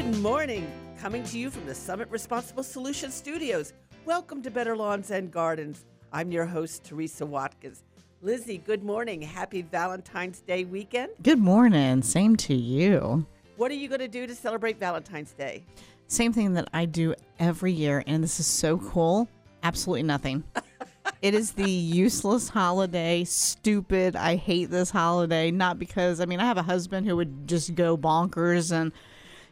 [0.00, 0.72] Good morning.
[0.98, 3.74] Coming to you from the Summit Responsible Solutions Studios.
[4.06, 5.84] Welcome to Better Lawns and Gardens.
[6.10, 7.82] I'm your host, Teresa Watkins.
[8.22, 9.20] Lizzie, good morning.
[9.20, 11.10] Happy Valentine's Day weekend.
[11.22, 12.00] Good morning.
[12.00, 13.26] Same to you.
[13.58, 15.66] What are you going to do to celebrate Valentine's Day?
[16.06, 19.28] Same thing that I do every year, and this is so cool.
[19.62, 20.44] Absolutely nothing.
[21.20, 23.24] it is the useless holiday.
[23.24, 24.16] Stupid.
[24.16, 25.50] I hate this holiday.
[25.50, 28.92] Not because, I mean, I have a husband who would just go bonkers and,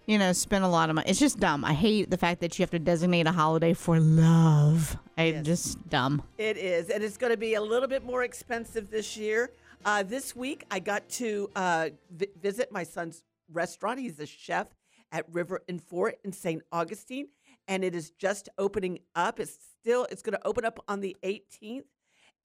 [0.09, 1.09] you know, spend a lot of money.
[1.11, 1.65] It's just dumb.
[1.67, 4.97] I hate the fact that you have to designate a holiday for love.
[5.19, 5.45] I Yes.
[5.45, 6.23] just dumb.
[6.39, 9.53] It is, and it's going to be a little bit more expensive this year.
[9.85, 14.01] Uh, this week, I got to uh, vi- visit my son's restaurant.
[14.01, 14.69] He's a chef
[15.13, 16.63] at River and Fort in St.
[16.73, 17.29] Augustine,
[17.69, 19.39] and it is just opening up.
[19.39, 21.85] It's still it's going to open up on the 18th,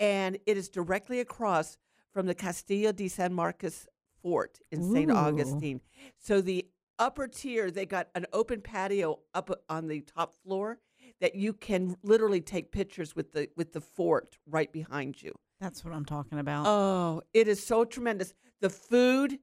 [0.01, 1.77] and it is directly across
[2.11, 3.87] from the Castillo de San Marcos
[4.21, 5.09] Fort in St.
[5.11, 5.81] Augustine.
[6.19, 6.65] So the
[7.03, 10.79] upper tier, they got an open patio up on the top floor
[11.19, 15.33] that you can literally take pictures with the with the fort right behind you.
[15.59, 16.65] That's what I'm talking about.
[16.67, 18.33] Oh, it is so tremendous.
[18.61, 19.39] The food,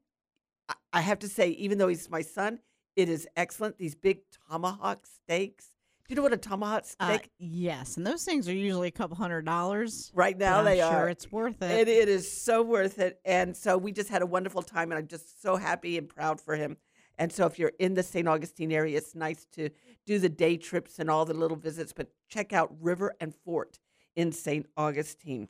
[0.93, 2.59] I- have to say, even though he's my son,
[2.97, 3.79] it is excellent.
[3.79, 5.67] These big tomahawk steaks.
[6.09, 7.31] Do you know what a tomahawk Uh, steak?
[7.39, 10.11] yes, and those things are usually a couple hundred dollars.
[10.15, 11.09] right now I'm they sure are.
[11.09, 11.89] it's worth And it.
[11.89, 13.21] it is so worth it.
[13.25, 16.41] And so we just had a wonderful time, and I'm just so happy and proud
[16.41, 16.77] for him.
[17.21, 18.27] And so if you're in the St.
[18.27, 19.69] Augustine area, it's nice to
[20.07, 23.79] do the day trips and all the little visits, but check out River and Fort
[24.17, 24.67] in St.
[24.75, 25.49] Augustine.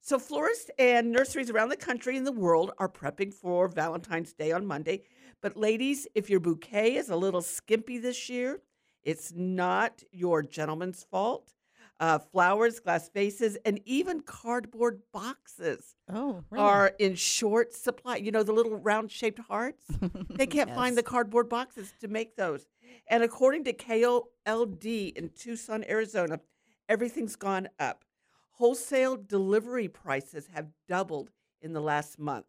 [0.00, 4.50] So florists and nurseries around the country and the world are prepping for Valentine's Day
[4.50, 5.04] on Monday.
[5.40, 8.60] But ladies, if your bouquet is a little skimpy this year,
[9.04, 11.52] it's not your gentleman's fault.
[12.00, 16.64] Uh, flowers, glass vases, and even cardboard boxes oh, really?
[16.64, 18.16] are in short supply.
[18.16, 19.84] You know, the little round shaped hearts?
[20.30, 22.66] They can't find the cardboard boxes to make those.
[23.06, 26.40] And according to KOLD in Tucson, Arizona,
[26.88, 28.04] everything's gone up.
[28.52, 31.30] Wholesale delivery prices have doubled
[31.60, 32.46] in the last month.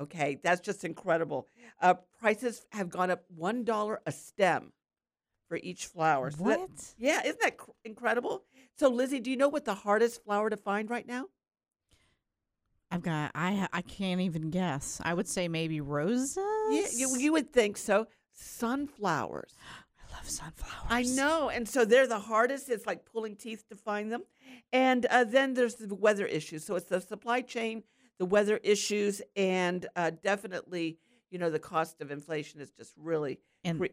[0.00, 1.46] Okay, that's just incredible.
[1.80, 4.72] Uh, prices have gone up $1 a stem
[5.48, 6.30] for each flower.
[6.30, 6.94] So that- What?
[6.98, 8.44] yeah, isn't that cr- incredible?
[8.78, 11.26] So, Lizzie, do you know what the hardest flower to find right now?
[12.90, 13.30] I've got.
[13.34, 15.00] I I can't even guess.
[15.02, 16.36] I would say maybe roses.
[16.70, 18.06] Yeah, you, you would think so.
[18.34, 19.54] Sunflowers.
[20.10, 20.86] I love sunflowers.
[20.90, 21.48] I know.
[21.48, 22.68] And so they're the hardest.
[22.68, 24.22] It's like pulling teeth to find them.
[24.72, 26.66] And uh, then there's the weather issues.
[26.66, 27.82] So it's the supply chain,
[28.18, 30.98] the weather issues, and uh, definitely,
[31.30, 33.40] you know, the cost of inflation is just really.
[33.64, 33.86] And cre-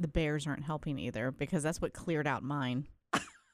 [0.00, 2.88] the bears aren't helping either because that's what cleared out mine.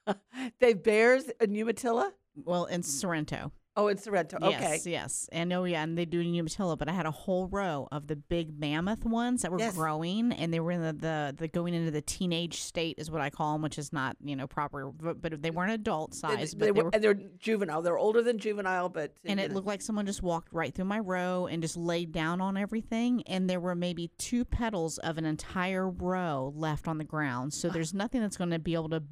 [0.60, 2.12] they bears in Umatilla.
[2.44, 2.84] Well, in mm.
[2.84, 3.52] Sorrento.
[3.78, 4.38] Oh, in Sorrento.
[4.42, 4.50] Okay.
[4.50, 5.28] Yes, yes.
[5.30, 8.08] And oh yeah, and they do in Umatilla, but I had a whole row of
[8.08, 9.76] the big mammoth ones that were Yes.
[9.76, 13.20] growing and they were in the, the the going into the teenage state is what
[13.20, 16.50] I call them, which is not, you know, proper but, but they weren't adult size,
[16.50, 17.80] they but they were- were and they're juvenile.
[17.80, 19.54] They're older than juvenile, but and it know.
[19.54, 23.22] looked like someone just walked right through my row and just laid down on everything
[23.28, 27.68] and there were maybe two petals of an entire row left on the ground so
[27.68, 27.72] ah.
[27.72, 29.04] there's nothing that's going to be able to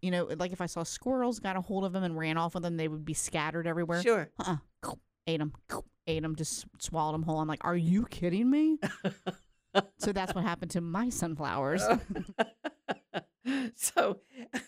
[0.00, 2.54] you know like if i saw squirrels got a hold of them and ran off
[2.54, 4.30] with them they would be scattered everywhere sure.
[4.38, 4.56] uh-uh
[5.26, 5.52] ate them
[6.06, 8.78] ate them just swallowed them whole i'm like are you kidding me
[9.98, 11.82] so that's what happened to my sunflowers
[13.74, 14.20] so,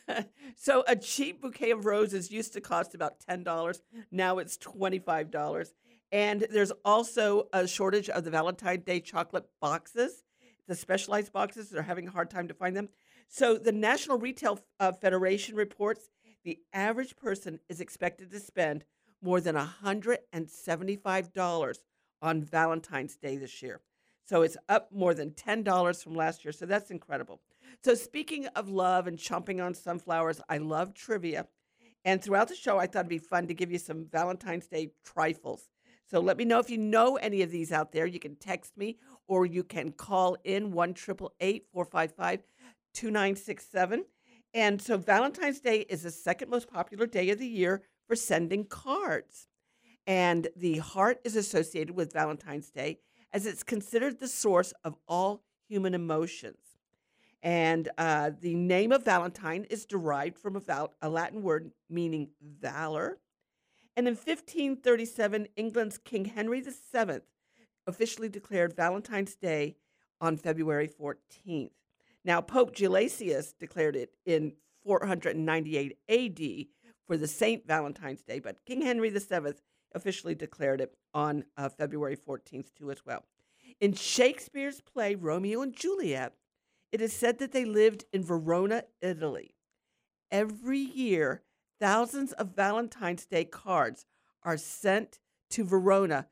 [0.57, 3.83] so a cheap bouquet of roses used to cost about ten dollars.
[4.11, 5.73] Now it's twenty five dollars.
[6.13, 10.23] And there's also a shortage of the Valentine's Day chocolate boxes.
[10.69, 12.89] The specialized boxes they're having a hard time to find them.
[13.29, 16.09] So the National Retail uh, Federation reports
[16.45, 18.85] the average person is expected to spend
[19.21, 21.83] more than hundred and seventy five dollars
[22.23, 23.81] on Valentine's Day this year.
[24.27, 26.51] So it's up more than $10 from last year.
[26.53, 27.41] So that's incredible.
[27.85, 31.47] So speaking of love and chomping on sunflowers, I love trivia.
[32.05, 34.91] And throughout the show, I thought it'd be fun to give you some Valentine's Day
[35.05, 35.69] trifles.
[36.09, 38.07] So let me know if you know any of these out there.
[38.07, 38.99] You can text me
[39.29, 42.43] or you can call in 1 455
[42.97, 44.05] 2967.
[44.55, 48.65] And so Valentine's Day is the second most popular day of the year for sending
[48.65, 49.49] cards.
[50.07, 53.01] And the heart is associated with Valentine's Day
[53.33, 56.57] as it's considered the source of all human emotions.
[57.43, 62.31] And uh, the name of Valentine is derived from a, val- a Latin word meaning
[62.41, 63.19] valor.
[63.97, 67.21] And in 1537, England's King Henry VII
[67.87, 69.77] officially declared Valentine's Day
[70.21, 71.71] on February 14th.
[72.27, 76.67] Now, Pope Gelasius declared it in 498 AD
[77.07, 79.53] for the Saint Valentine's Day, but King Henry VII
[79.95, 83.25] officially declared it on uh, February 14th, too, as well.
[83.81, 86.35] In Shakespeare's play Romeo and Juliet,
[86.91, 89.55] It is said that they lived in Verona, Italy.
[90.31, 91.43] Every year,
[91.79, 94.05] thousands of Valentine's Day cards
[94.43, 95.21] are sent
[95.51, 96.27] to Verona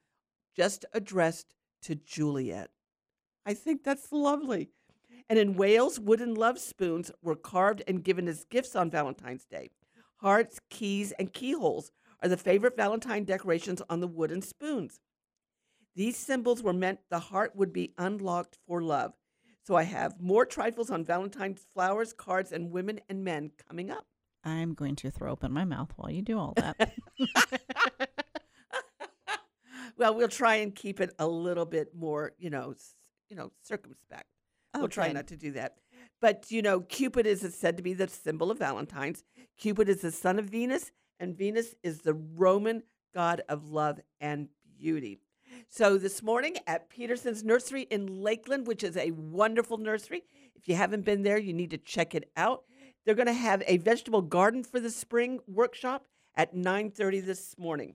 [0.57, 2.71] just addressed to Juliet.
[3.47, 4.71] I think that's lovely.
[5.29, 9.71] And in Wales, wooden love spoons were carved and given as gifts on Valentine's Day.
[10.17, 11.93] Hearts, keys, and keyholes
[12.23, 15.01] are the favorite Valentine decorations on the wooden spoons.
[15.95, 19.13] These symbols were meant the heart would be unlocked for love.
[19.63, 24.07] So I have more trifles on Valentine's flowers, cards, and women and men coming up.
[24.45, 26.93] I'm going to throw open my mouth while you do all that.
[29.97, 32.75] well, we'll try and keep it a little bit more, you know,
[33.31, 34.34] you know, circumspect.
[34.75, 35.77] Oh, we'll try not to do that.
[36.21, 39.25] But, you know, Cupid is said to be the symbol of Valentine's.
[39.57, 40.91] Cupid is the son of Venus,
[41.21, 42.83] and Venus is the Roman
[43.15, 45.19] god of love and beauty.
[45.69, 50.25] So this morning at Peterson's Nursery in Lakeland, which is a wonderful nursery.
[50.57, 52.65] If you haven't been there, you need to check it out.
[53.05, 57.95] They're going to have a vegetable garden for the spring workshop at 9:30 this morning.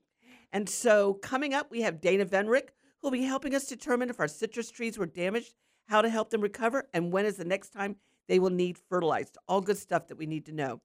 [0.54, 2.70] And so coming up, we have Dana Venrick,
[3.02, 5.54] who'll be helping us determine if our citrus trees were damaged,
[5.89, 7.95] how to help them recover, and when is the next time
[8.27, 9.38] they will need fertilized.
[9.47, 10.81] All good stuff that we need to know.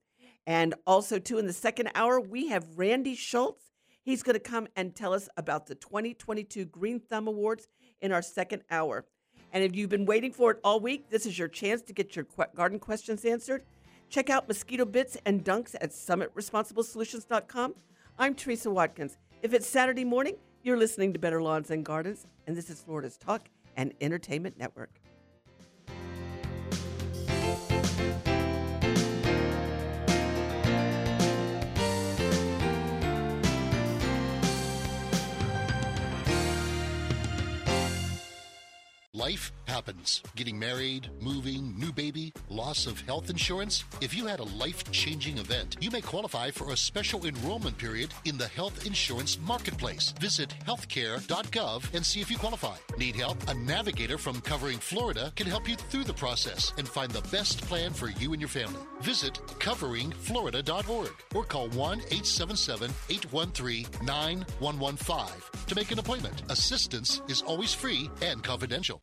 [0.46, 3.70] And also, too, in the second hour, we have Randy Schultz.
[4.02, 7.68] He's going to come and tell us about the 2022 Green Thumb Awards
[8.00, 9.04] in our second hour.
[9.52, 12.16] And if you've been waiting for it all week, this is your chance to get
[12.16, 13.64] your garden questions answered.
[14.08, 17.74] Check out mosquito bits and dunks at summitresponsiblesolutions.com.
[18.18, 19.18] I'm Teresa Watkins.
[19.42, 23.18] If it's Saturday morning, you're listening to Better Lawns and Gardens, and this is Florida's
[23.18, 24.90] Talk and Entertainment Network.
[39.12, 40.22] Life happens.
[40.37, 43.84] Getting married, moving, new baby, loss of health insurance.
[44.00, 48.12] If you had a life changing event, you may qualify for a special enrollment period
[48.25, 50.12] in the health insurance marketplace.
[50.20, 52.76] Visit healthcare.gov and see if you qualify.
[52.99, 53.37] Need help?
[53.49, 57.60] A navigator from Covering Florida can help you through the process and find the best
[57.62, 58.81] plan for you and your family.
[59.00, 66.43] Visit coveringflorida.org or call 1 877 813 9115 to make an appointment.
[66.50, 69.00] Assistance is always free and confidential.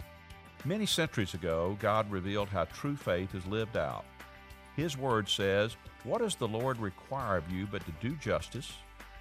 [0.64, 4.06] Many centuries ago, God revealed how true faith is lived out.
[4.76, 8.72] His word says, What does the Lord require of you but to do justice,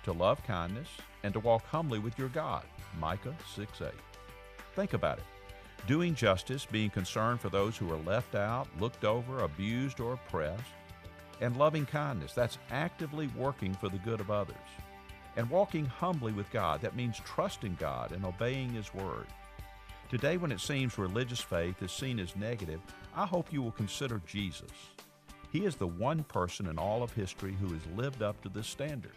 [0.03, 0.89] to love kindness,
[1.23, 2.65] and to walk humbly with your God?
[2.99, 3.89] Micah 6 8.
[4.77, 5.25] Think about it.
[5.87, 10.63] Doing justice, being concerned for those who are left out, looked over, abused, or oppressed,
[11.41, 14.57] and loving kindness, that's actively working for the good of others.
[15.39, 19.27] And walking humbly with God, that means trusting God and obeying His word.
[20.11, 22.81] Today, when it seems religious faith is seen as negative,
[23.15, 24.73] I hope you will consider Jesus.
[25.53, 28.67] He is the one person in all of history who has lived up to this
[28.67, 29.15] standard.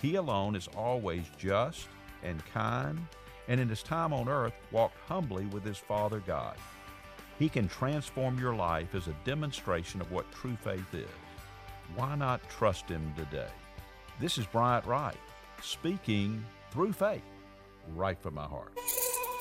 [0.00, 1.88] He alone is always just
[2.22, 3.04] and kind,
[3.48, 6.56] and in his time on earth walked humbly with his Father God.
[7.40, 11.08] He can transform your life as a demonstration of what true faith is.
[11.96, 13.50] Why not trust him today?
[14.20, 15.18] This is Bryant Wright,
[15.60, 17.24] speaking through faith,
[17.96, 18.78] right from my heart.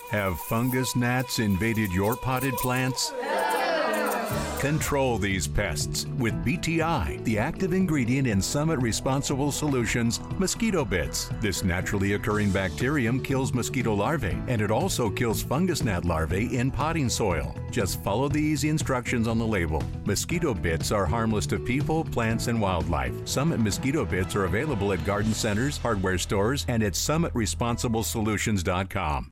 [0.10, 3.14] Have fungus gnats invaded your potted plants?
[4.60, 11.30] Control these pests with BTI, the active ingredient in Summit Responsible Solutions mosquito bits.
[11.42, 16.72] This naturally occurring bacterium kills mosquito larvae and it also kills fungus gnat larvae in
[16.72, 17.56] potting soil.
[17.70, 19.84] Just follow the easy instructions on the label.
[20.06, 23.14] Mosquito bits are harmless to people, plants, and wildlife.
[23.28, 29.32] Summit mosquito bits are available at garden centers, hardware stores, and at summitresponsiblesolutions.com.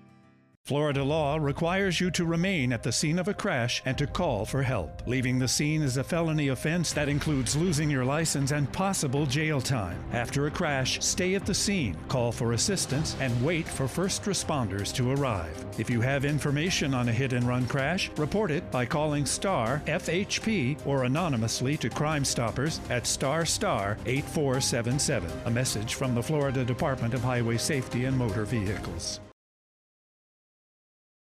[0.71, 4.45] Florida law requires you to remain at the scene of a crash and to call
[4.45, 5.01] for help.
[5.05, 9.59] Leaving the scene is a felony offense that includes losing your license and possible jail
[9.59, 10.01] time.
[10.13, 14.93] After a crash, stay at the scene, call for assistance, and wait for first responders
[14.93, 15.65] to arrive.
[15.77, 19.81] If you have information on a hit and run crash, report it by calling STAR
[19.87, 25.29] FHP or anonymously to Crime Stoppers at star star 8477.
[25.45, 29.19] A message from the Florida Department of Highway Safety and Motor Vehicles.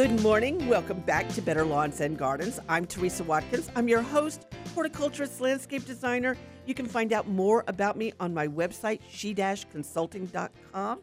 [0.00, 0.66] Good morning.
[0.66, 2.58] Welcome back to Better Lawns and Gardens.
[2.70, 3.70] I'm Teresa Watkins.
[3.76, 6.38] I'm your host, horticulturist, landscape designer.
[6.64, 11.00] You can find out more about me on my website, she-consulting.com.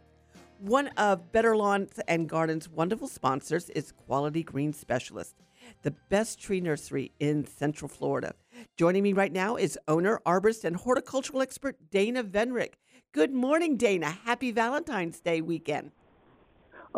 [0.62, 5.36] One of Better Lawns and Gardens' wonderful sponsors is Quality Green Specialist,
[5.84, 8.34] the best tree nursery in Central Florida.
[8.78, 12.74] Joining me right now is owner, arborist, and horticultural expert Dana Venrick.
[13.12, 14.10] Good morning, Dana.
[14.10, 15.92] Happy Valentine's Day weekend.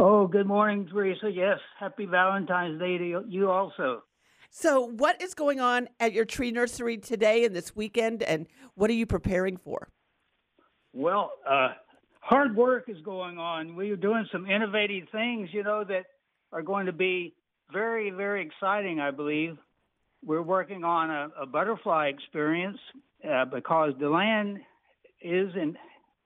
[0.02, 1.30] Oh, good morning, Teresa.
[1.30, 4.04] Yes, happy Valentine's Day to you also.
[4.50, 8.90] So, what is going on at your tree nursery today and this weekend, and what
[8.90, 9.90] are you preparing for?
[10.94, 11.74] Well, uh,
[12.22, 13.76] hard work is going on.
[13.76, 16.06] We are doing some innovative things, you know, that
[16.54, 17.36] are going to be
[17.74, 19.58] very, very exciting, I believe.
[20.24, 22.80] We're working on a, a butterfly experience
[23.30, 24.60] uh, because land
[25.22, 25.76] is and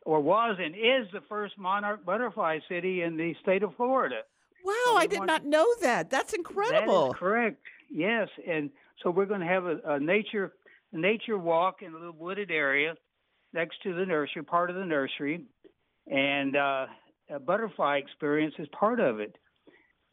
[0.06, 4.22] or was and is the first monarch butterfly city in the state of Florida.
[4.64, 6.10] Wow, so I did not know that.
[6.10, 7.08] That's incredible.
[7.08, 7.62] That is correct.
[7.90, 8.70] Yes, and
[9.02, 10.54] so we're going to have a, a nature
[10.94, 12.96] a nature walk in a little wooded area
[13.52, 15.44] next to the nursery, part of the nursery,
[16.08, 16.86] and uh,
[17.30, 19.36] a butterfly experience is part of it.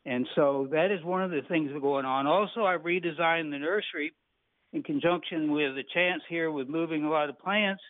[0.07, 2.27] And so that is one of the things that are going on.
[2.27, 4.13] Also, I redesigned the nursery
[4.73, 7.83] in conjunction with the chance here with moving a lot of plants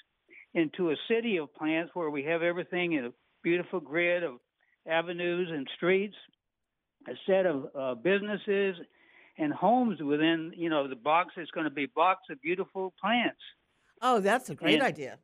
[0.55, 3.11] into a city of plants where we have everything in a
[3.43, 4.35] beautiful grid of
[4.89, 6.17] avenues and streets,
[7.09, 8.77] a set of uh, businesses
[9.39, 13.41] and homes within, you know, the box is going to be box of beautiful plants.
[14.03, 15.19] Oh, that's a great and, idea.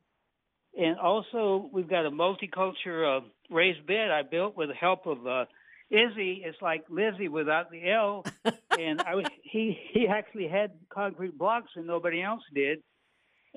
[0.79, 5.25] And also, we've got a multicultural uh, raised bed I built with the help of
[5.25, 5.45] uh,
[5.89, 6.43] Izzy.
[6.45, 8.25] It's like Lizzie without the L.
[8.79, 12.79] and I was, he he actually had concrete blocks and nobody else did.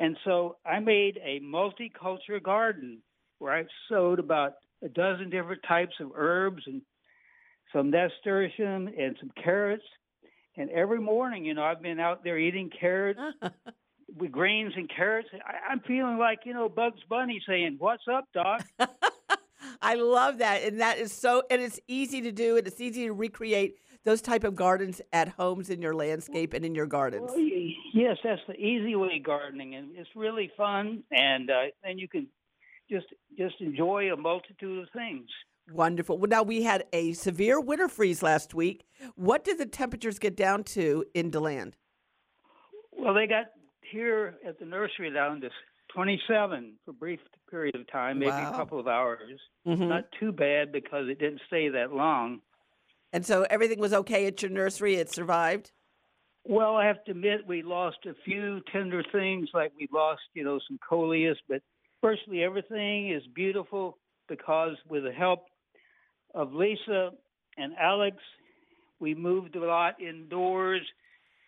[0.00, 3.02] And so I made a multicultural garden
[3.38, 6.80] where I sowed about a dozen different types of herbs and
[7.70, 9.84] some nasturtium and some carrots.
[10.56, 13.20] And every morning, you know, I've been out there eating carrots
[14.16, 15.28] with greens and carrots.
[15.46, 18.64] I, I'm feeling like, you know, Bugs Bunny saying, What's up, Doc?
[19.82, 20.62] I love that.
[20.62, 24.22] And that is so, and it's easy to do and it's easy to recreate those
[24.22, 27.30] type of gardens at homes in your landscape and in your gardens.
[27.92, 32.28] Yes, that's the easy way gardening, and it's really fun, and uh, and you can
[32.90, 35.28] just just enjoy a multitude of things.
[35.72, 36.18] Wonderful.
[36.18, 38.84] Well, now we had a severe winter freeze last week.
[39.14, 41.76] What did the temperatures get down to in DeLand?
[42.92, 43.46] Well, they got
[43.90, 45.50] here at the nursery down to
[45.94, 48.52] 27 for a brief period of time, maybe wow.
[48.52, 49.40] a couple of hours.
[49.66, 49.88] Mm-hmm.
[49.88, 52.40] Not too bad because it didn't stay that long.
[53.12, 54.96] And so everything was okay at your nursery.
[54.96, 55.72] It survived.
[56.44, 60.42] Well, I have to admit we lost a few tender things, like we lost, you
[60.42, 61.60] know, some coleus, but
[62.00, 63.98] virtually everything is beautiful
[64.28, 65.44] because with the help
[66.34, 67.10] of Lisa
[67.58, 68.16] and Alex,
[69.00, 70.82] we moved a lot indoors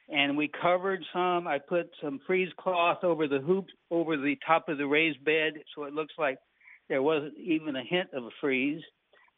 [0.09, 1.47] and we covered some.
[1.47, 5.55] I put some freeze cloth over the hoop, over the top of the raised bed,
[5.75, 6.39] so it looks like
[6.89, 8.83] there wasn't even a hint of a freeze.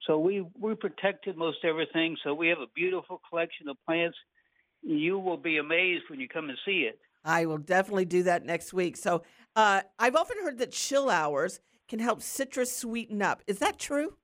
[0.07, 2.17] So we we protected most everything.
[2.23, 4.17] So we have a beautiful collection of plants.
[4.83, 6.99] You will be amazed when you come and see it.
[7.25, 8.97] I will definitely do that next week.
[8.99, 9.23] So
[9.57, 13.43] uh, I've often heard that chill hours can help citrus sweeten up.
[13.47, 14.15] Is that true?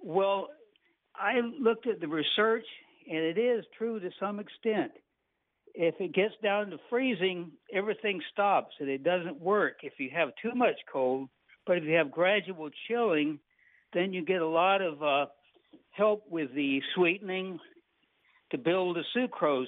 [0.00, 0.48] Well,
[1.14, 2.66] I looked at the research,
[3.08, 4.92] and it is true to some extent.
[5.74, 10.30] If it gets down to freezing, everything stops and it doesn't work if you have
[10.42, 11.28] too much cold.
[11.66, 13.38] But if you have gradual chilling,
[13.92, 15.26] then you get a lot of uh,
[15.90, 17.58] help with the sweetening
[18.50, 19.66] to build the sucrose.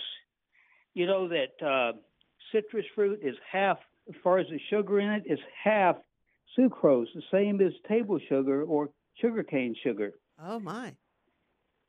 [0.94, 1.92] You know that uh,
[2.52, 3.78] citrus fruit is half
[4.08, 5.96] as far as the sugar in it, is half
[6.58, 8.90] sucrose, the same as table sugar or
[9.20, 10.12] sugarcane sugar.
[10.42, 10.94] Oh my.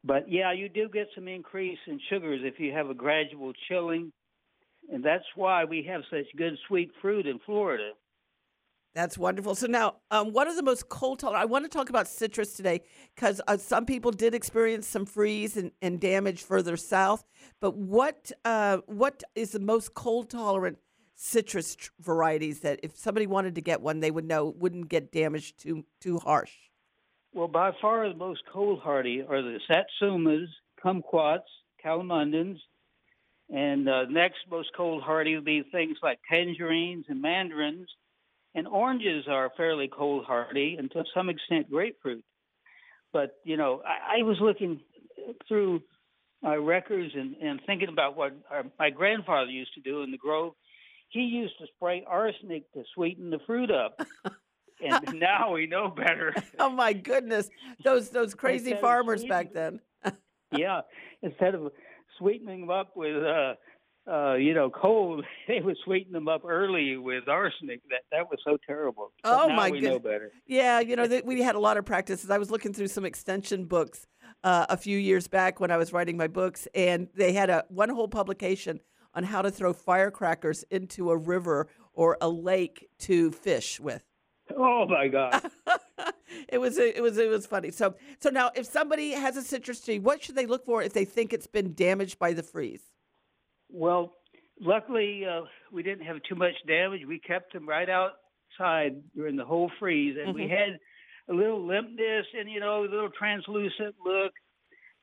[0.03, 4.11] But yeah, you do get some increase in sugars if you have a gradual chilling,
[4.91, 7.91] and that's why we have such good sweet fruit in Florida.
[8.95, 9.55] That's wonderful.
[9.55, 11.41] So now, um, what are the most cold tolerant?
[11.41, 12.81] I want to talk about citrus today
[13.13, 17.25] because uh, some people did experience some freeze and, and damage further south.
[17.59, 20.77] But what uh, what is the most cold tolerant
[21.13, 25.11] citrus tr- varieties that if somebody wanted to get one, they would know wouldn't get
[25.11, 26.53] damaged too too harsh?
[27.33, 30.47] Well, by far the most cold hardy are the satsumas,
[30.81, 31.41] kumquats,
[31.83, 32.59] calamondins,
[33.53, 37.89] and uh, next most cold hardy would be things like tangerines and mandarins.
[38.55, 42.23] And oranges are fairly cold hardy, and to some extent grapefruit.
[43.11, 44.79] But you know, I, I was looking
[45.47, 45.81] through
[46.41, 50.17] my records and, and thinking about what our, my grandfather used to do in the
[50.17, 50.53] grove.
[51.09, 53.99] He used to spray arsenic to sweeten the fruit up.
[54.81, 56.33] and now we know better.
[56.59, 57.49] oh my goodness,
[57.83, 59.79] those those crazy farmers back then.
[60.51, 60.81] yeah,
[61.21, 61.71] instead of
[62.17, 63.53] sweetening them up with uh,
[64.11, 67.81] uh, you know cold, they would sweeten them up early with arsenic.
[67.89, 69.11] That that was so terrible.
[69.23, 69.91] But Oh now my we goodness.
[69.93, 70.31] know better.
[70.45, 72.29] Yeah, you know, that we had a lot of practices.
[72.29, 74.07] I was looking through some extension books
[74.43, 77.65] uh, a few years back when I was writing my books, and they had a
[77.69, 78.79] one whole publication
[79.13, 84.03] on how to throw firecrackers into a river or a lake to fish with.
[84.55, 85.41] Oh my God!
[86.49, 87.71] it was it was it was funny.
[87.71, 90.93] So so now, if somebody has a citrus tree, what should they look for if
[90.93, 92.83] they think it's been damaged by the freeze?
[93.69, 94.13] Well,
[94.59, 95.41] luckily uh,
[95.71, 97.01] we didn't have too much damage.
[97.07, 100.49] We kept them right outside during the whole freeze, and we Mhm.
[100.57, 100.79] had
[101.27, 104.33] a little limpness and you know a little translucent look.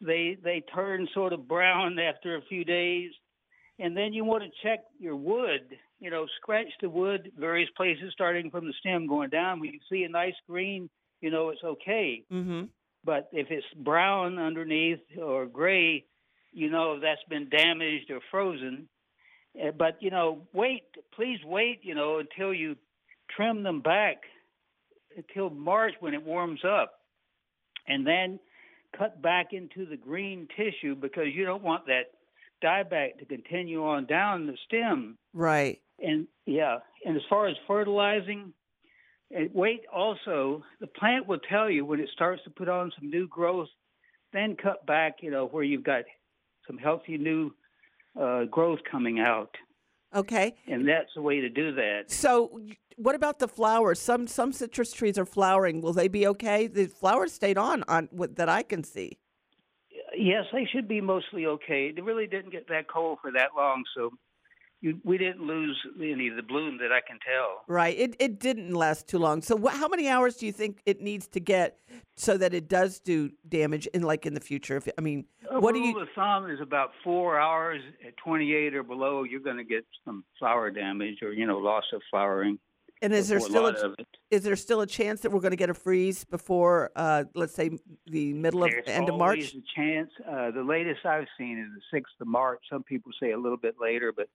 [0.00, 3.12] They they turn sort of brown after a few days,
[3.78, 5.78] and then you want to check your wood.
[6.00, 9.60] You know, scratch the wood various places, starting from the stem going down.
[9.60, 12.24] When you see a nice green, you know it's okay.
[12.32, 12.64] Mm-hmm.
[13.04, 16.04] But if it's brown underneath or gray,
[16.52, 18.88] you know that's been damaged or frozen.
[19.60, 20.84] Uh, But you know, wait,
[21.14, 22.76] please wait, you know, until you
[23.36, 24.22] trim them back
[25.16, 26.92] until March when it warms up,
[27.86, 28.38] and then
[28.96, 32.10] cut back into the green tissue because you don't want that
[32.64, 35.18] dieback to continue on down the stem.
[35.32, 35.80] Right.
[35.98, 38.52] And yeah, and as far as fertilizing,
[39.30, 43.10] and wait also, the plant will tell you when it starts to put on some
[43.10, 43.68] new growth,
[44.32, 46.04] then cut back, you know, where you've got
[46.66, 47.50] some healthy new
[48.20, 49.54] uh, growth coming out.
[50.14, 50.54] Okay.
[50.66, 52.04] And that's the way to do that.
[52.10, 52.60] So,
[52.96, 53.98] what about the flowers?
[53.98, 55.80] Some some citrus trees are flowering.
[55.80, 56.66] Will they be okay?
[56.66, 59.18] The flowers stayed on on what that I can see.
[60.14, 61.90] Yes, they should be mostly okay.
[61.90, 64.10] They really didn't get that cold for that long, so
[64.82, 67.62] you, we didn't lose any of the bloom that I can tell.
[67.68, 67.96] Right.
[67.96, 69.40] It it didn't last too long.
[69.40, 71.78] So, wh- how many hours do you think it needs to get
[72.16, 74.76] so that it does do damage in like in the future?
[74.76, 76.00] If I mean, A what do rule you?
[76.00, 79.22] of thumb is about four hours at 28 or below.
[79.22, 82.58] You're going to get some flower damage or you know loss of flowering.
[83.00, 83.94] And is there still a a,
[84.30, 87.52] is there still a chance that we're going to get a freeze before, uh, let's
[87.52, 87.70] say,
[88.06, 89.54] the middle of There's end of March?
[89.54, 90.10] a chance.
[90.28, 92.60] Uh, the latest I've seen is the sixth of March.
[92.70, 94.28] Some people say a little bit later, but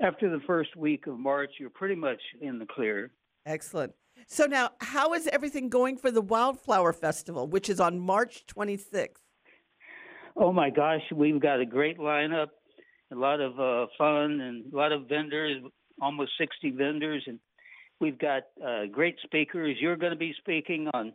[0.00, 3.10] after the first week of March, you're pretty much in the clear.
[3.44, 3.92] Excellent.
[4.26, 9.08] So now, how is everything going for the Wildflower Festival, which is on March 26th?
[10.36, 12.48] Oh my gosh, we've got a great lineup,
[13.10, 15.62] a lot of uh, fun, and a lot of vendors,
[16.00, 17.38] almost 60 vendors, and
[18.00, 19.76] we've got uh, great speakers.
[19.80, 21.12] You're going to be speaking on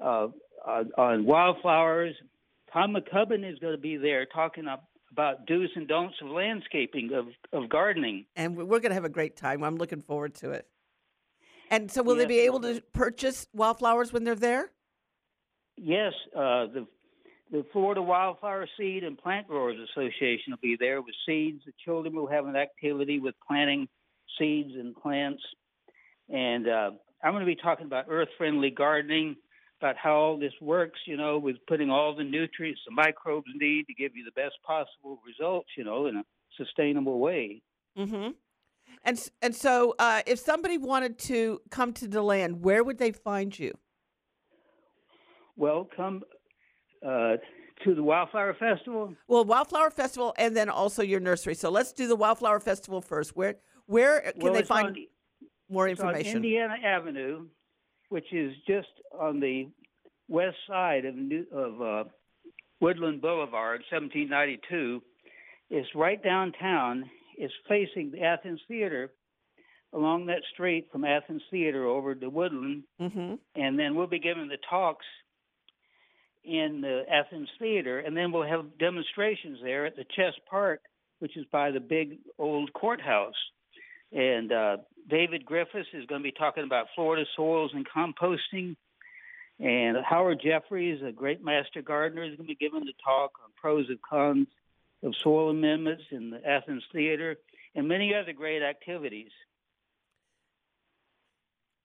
[0.00, 0.28] uh,
[0.66, 2.14] on, on wildflowers.
[2.72, 4.84] Tom MacCubbin is going to be there talking up
[5.14, 8.26] about do's and don'ts of landscaping of, of gardening.
[8.34, 9.62] And we- we're going to have a great time.
[9.62, 10.66] I'm looking forward to it.
[11.70, 14.70] And so, will they be able to purchase wildflowers when they're there?
[15.76, 16.86] Yes, uh, the
[17.50, 21.62] the Florida Wildflower Seed and Plant Growers Association will be there with seeds.
[21.64, 23.88] The children will have an activity with planting
[24.38, 25.42] seeds and plants,
[26.28, 26.90] and uh,
[27.22, 29.36] I'm going to be talking about earth-friendly gardening,
[29.84, 30.98] about how all this works.
[31.06, 34.54] You know, with putting all the nutrients the microbes need to give you the best
[34.66, 35.68] possible results.
[35.76, 36.24] You know, in a
[36.56, 37.62] sustainable way.
[37.98, 38.30] Mm-hmm.
[39.04, 43.56] And and so, uh, if somebody wanted to come to Deland, where would they find
[43.58, 43.72] you?
[45.56, 46.22] Well, come
[47.06, 47.36] uh,
[47.84, 49.14] to the Wildflower Festival.
[49.28, 51.54] Well, Wildflower Festival, and then also your nursery.
[51.54, 53.36] So let's do the Wildflower Festival first.
[53.36, 55.06] Where where can Well, they find on-
[55.68, 56.36] more It's on information?
[56.36, 57.46] Indiana Avenue,
[58.08, 58.88] which is just
[59.18, 59.68] on the
[60.28, 62.04] west side of New, of uh,
[62.80, 65.02] Woodland Boulevard, 1792.
[65.70, 67.08] is right downtown.
[67.36, 69.10] It's facing the Athens Theater.
[69.92, 73.34] along that street from Athens Theater over to Woodland, Mm-hmm.
[73.54, 75.06] and then we'll be giving the talks
[76.44, 80.80] in the Athens Theater, and then we'll have demonstrations there at the Chess Park,
[81.20, 83.34] which is by the big old courthouse.
[84.14, 84.76] And uh,
[85.08, 88.76] David Griffiths is going to be talking about Florida soils and composting.
[89.60, 93.50] And Howard Jeffries, a great master gardener, is going to be giving the talk on
[93.60, 94.48] pros and cons
[95.02, 97.36] of soil amendments in the Athens Theater,
[97.74, 99.30] and many other great activities.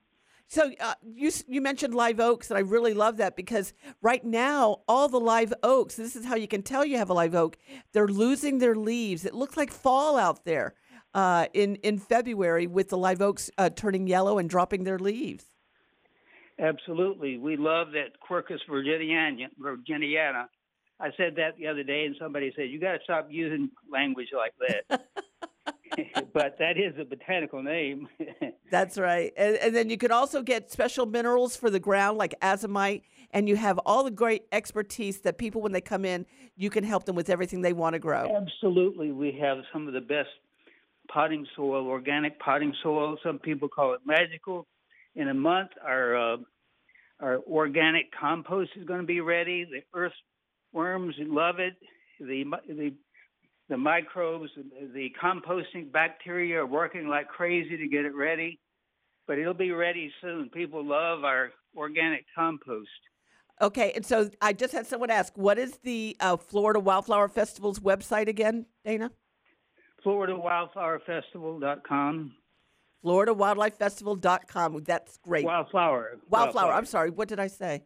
[0.49, 4.79] So uh, you you mentioned live oaks, and I really love that because right now
[4.89, 5.95] all the live oaks.
[5.95, 7.57] This is how you can tell you have a live oak.
[7.93, 9.25] They're losing their leaves.
[9.25, 10.75] It looks like fall out there
[11.15, 15.50] uh, in in February with the live oaks uh, turning yellow and dropping their leaves.
[16.61, 17.39] Absolutely.
[17.39, 19.47] We love that Quercus virginiana.
[19.61, 20.47] virginiana.
[21.01, 24.29] I said that the other day, and somebody said, You got to stop using language
[24.37, 24.53] like
[24.89, 25.09] that.
[26.33, 28.09] but that is a botanical name.
[28.71, 29.33] That's right.
[29.37, 33.49] And, and then you can also get special minerals for the ground like azomite, and
[33.49, 37.05] you have all the great expertise that people, when they come in, you can help
[37.05, 38.37] them with everything they want to grow.
[38.37, 39.13] Absolutely.
[39.13, 40.29] We have some of the best
[41.13, 43.17] potting soil, organic potting soil.
[43.23, 44.67] Some people call it magical.
[45.17, 46.37] In a month, our uh,
[47.21, 49.65] our organic compost is going to be ready.
[49.65, 51.75] The earthworms love it.
[52.19, 52.95] The the
[53.69, 54.51] the microbes,
[54.95, 58.59] the composting bacteria are working like crazy to get it ready,
[59.29, 60.51] but it'll be ready soon.
[60.51, 62.89] People love our organic compost.
[63.63, 67.79] Okay, and so I just had someone ask, what is the uh, Florida Wildflower Festival's
[67.79, 69.13] website again, Dana?
[70.05, 72.35] FloridaWildflowerFestival.com.
[73.05, 74.83] FloridaWildlifeFestival.com.
[74.85, 75.45] That's great.
[75.45, 76.19] Wildflower.
[76.29, 76.73] Wildflower.
[76.73, 77.11] I'm sorry.
[77.11, 77.83] What did I say?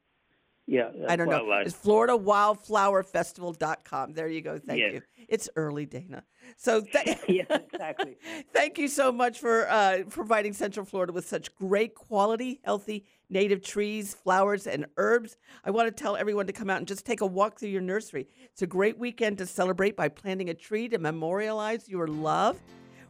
[0.66, 0.90] Yeah.
[1.08, 1.44] I don't know.
[1.44, 1.66] wildlife.
[1.66, 4.14] It's FloridaWildflowerFestival.com.
[4.14, 4.58] There you go.
[4.58, 4.92] Thank Yes.
[4.94, 5.02] you.
[5.28, 6.24] It's early, Dana.
[6.56, 8.16] So th- yeah, exactly.
[8.54, 13.62] thank you so much for uh, providing Central Florida with such great quality, healthy native
[13.62, 15.36] trees, flowers, and herbs.
[15.64, 17.80] I want to tell everyone to come out and just take a walk through your
[17.82, 18.26] nursery.
[18.52, 22.58] It's a great weekend to celebrate by planting a tree to memorialize your love.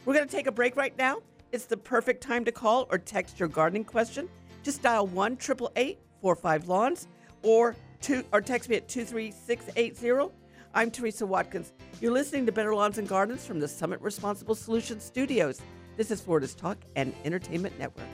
[0.04, 1.18] We're going to take a break right now.
[1.54, 4.28] It's the perfect time to call or text your gardening question.
[4.64, 7.06] Just dial 1 888 45 Lawns
[7.44, 10.34] or, two, or text me at 23680.
[10.74, 11.72] I'm Teresa Watkins.
[12.00, 15.60] You're listening to Better Lawns and Gardens from the Summit Responsible Solutions Studios.
[15.96, 18.08] This is Florida's Talk and Entertainment Network.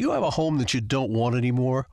[0.00, 1.86] You have a home that you don't want anymore?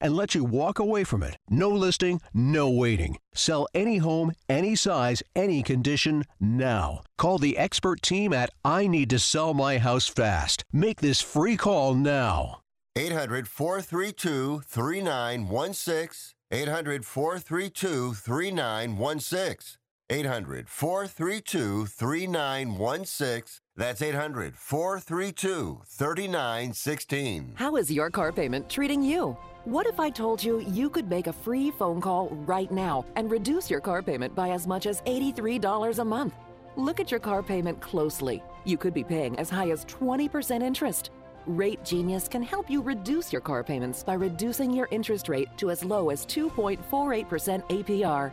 [0.00, 1.36] and let you walk away from it.
[1.48, 3.18] No listing, no waiting.
[3.34, 7.02] Sell any home, any size, any condition now.
[7.18, 10.64] Call the expert team at I Need to Sell My House Fast.
[10.72, 12.60] Make this free call now.
[12.96, 16.34] 800 432 3916.
[16.50, 19.78] 800 432 3916.
[20.10, 23.59] 800 432 3916.
[23.76, 27.52] That's 800 432 3916.
[27.54, 29.36] How is your car payment treating you?
[29.64, 33.30] What if I told you you could make a free phone call right now and
[33.30, 36.34] reduce your car payment by as much as $83 a month?
[36.76, 38.42] Look at your car payment closely.
[38.64, 41.10] You could be paying as high as 20% interest.
[41.46, 45.70] Rate Genius can help you reduce your car payments by reducing your interest rate to
[45.70, 47.26] as low as 2.48%
[47.68, 48.32] APR.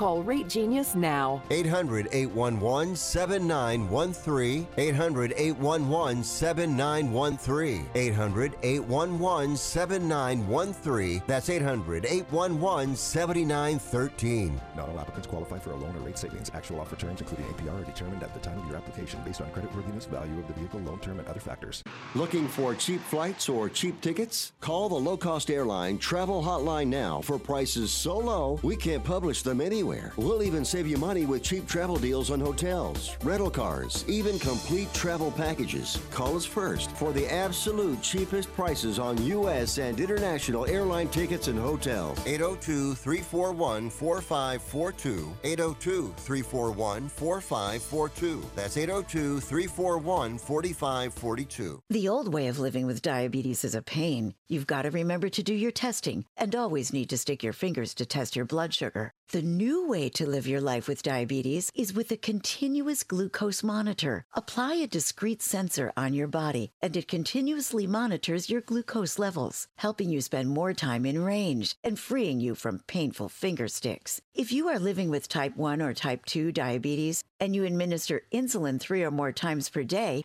[0.00, 1.42] Call Rate Genius now.
[1.50, 4.66] 800 811 7913.
[4.78, 7.86] 800 811 7913.
[7.94, 11.22] 800 811 7913.
[11.26, 14.60] That's 800 811 7913.
[14.74, 16.50] Not all applicants qualify for a loan or rate savings.
[16.54, 19.50] Actual offer terms, including APR, are determined at the time of your application based on
[19.50, 21.84] creditworthiness, value of the vehicle, loan term, and other factors.
[22.14, 24.52] Looking for cheap flights or cheap tickets?
[24.62, 29.42] Call the low cost airline travel hotline now for prices so low we can't publish
[29.42, 30.12] them anywhere.
[30.16, 34.92] We'll even save you money with cheap travel deals on hotels, rental cars, even complete
[34.94, 35.98] travel packages.
[36.10, 39.78] Call us first for the absolute cheapest prices on U.S.
[39.78, 42.18] and international airline tickets and hotels.
[42.26, 45.32] 802 341 4542.
[45.44, 48.42] 802 341 4542.
[48.56, 51.82] That's 802 341 4542.
[51.90, 54.34] The old way of living with diabetes is a pain.
[54.48, 57.94] You've got to remember to do your testing and always need to stick your fingers
[57.94, 59.12] to test your blood sugar.
[59.32, 64.24] The new way to live your life with diabetes is with a continuous glucose monitor.
[64.34, 70.10] Apply a discrete sensor on your body, and it continuously monitors your glucose levels, helping
[70.10, 74.20] you spend more time in range and freeing you from painful finger sticks.
[74.34, 78.80] If you are living with type 1 or type 2 diabetes and you administer insulin
[78.80, 80.24] three or more times per day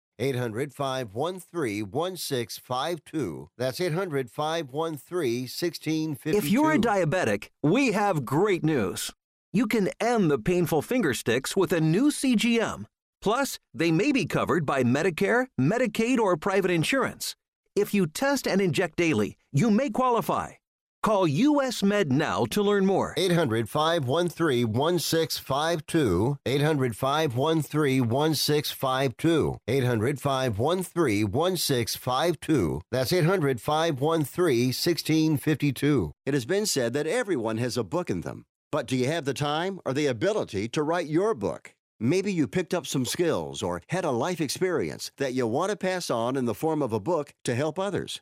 [0.21, 3.49] 800 513 1652.
[3.57, 6.37] That's 800 513 1652.
[6.37, 9.11] If you're a diabetic, we have great news.
[9.51, 12.85] You can end the painful finger sticks with a new CGM.
[13.21, 17.35] Plus, they may be covered by Medicare, Medicaid, or private insurance.
[17.75, 20.60] If you test and inject daily, you may qualify.
[21.03, 23.15] Call US Med now to learn more.
[23.17, 26.37] 800 513 1652.
[26.45, 29.57] 800 513 1652.
[29.67, 32.81] 800 513 1652.
[32.91, 36.11] That's 800 513 1652.
[36.27, 38.45] It has been said that everyone has a book in them.
[38.71, 41.73] But do you have the time or the ability to write your book?
[41.99, 45.75] Maybe you picked up some skills or had a life experience that you want to
[45.75, 48.21] pass on in the form of a book to help others.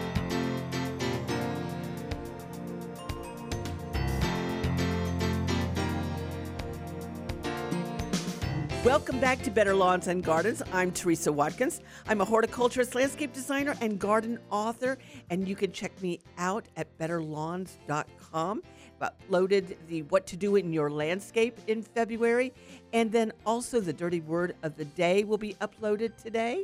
[9.01, 10.61] Welcome back to Better Lawns and Gardens.
[10.71, 11.81] I'm Teresa Watkins.
[12.07, 14.99] I'm a horticulturist, landscape designer, and garden author,
[15.31, 18.61] and you can check me out at betterlawns.com.
[19.01, 22.53] I've uploaded the What to Do in Your Landscape in February,
[22.93, 26.63] and then also the Dirty Word of the Day will be uploaded today.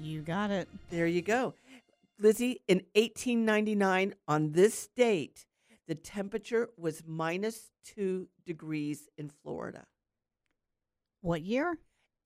[0.00, 0.68] You got it.
[0.90, 1.54] There you go.
[2.18, 5.46] Lizzie, in 1899, on this date,
[5.86, 9.86] the temperature was minus two degrees in Florida.
[11.26, 11.76] What year?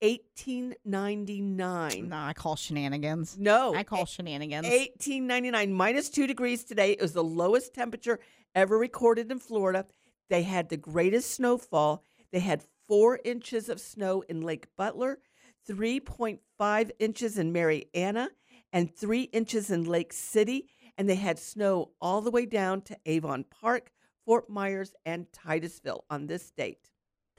[0.01, 2.07] 1899.
[2.07, 3.35] No, I call shenanigans.
[3.35, 3.73] No.
[3.73, 4.67] I call shenanigans.
[4.67, 6.91] 1899, minus two degrees today.
[6.91, 8.19] It was the lowest temperature
[8.53, 9.87] ever recorded in Florida.
[10.29, 12.03] They had the greatest snowfall.
[12.31, 15.17] They had four inches of snow in Lake Butler,
[15.67, 18.29] 3.5 inches in Marianna,
[18.71, 20.67] and three inches in Lake City.
[20.95, 23.91] And they had snow all the way down to Avon Park,
[24.27, 26.90] Fort Myers, and Titusville on this date.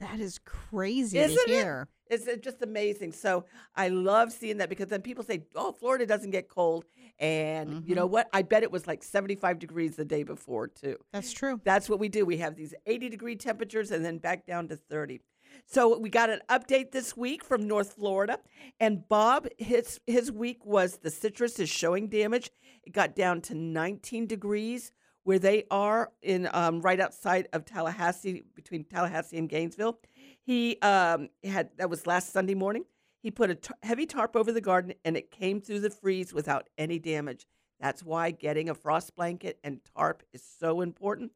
[0.03, 1.87] That is crazy Isn't to hear.
[2.09, 2.21] it?
[2.27, 3.13] It's just amazing.
[3.13, 6.83] So I love seeing that because then people say, "Oh, Florida doesn't get cold,"
[7.19, 8.13] and you know mm-hmm.
[8.13, 8.29] what?
[8.33, 10.97] I bet it was like 75 degrees the day before too.
[11.13, 11.61] That's true.
[11.63, 12.25] That's what we do.
[12.25, 15.21] We have these 80 degree temperatures and then back down to 30.
[15.65, 18.39] So we got an update this week from North Florida,
[18.81, 22.51] and Bob his his week was the citrus is showing damage.
[22.83, 24.91] It got down to 19 degrees
[25.23, 29.99] where they are in um, right outside of Tallahassee, between Tallahassee and Gainesville.
[30.41, 32.85] He um, had that was last Sunday morning.
[33.21, 36.33] He put a t- heavy tarp over the garden, and it came through the freeze
[36.33, 37.47] without any damage.
[37.79, 41.31] That's why getting a frost blanket and tarp is so important.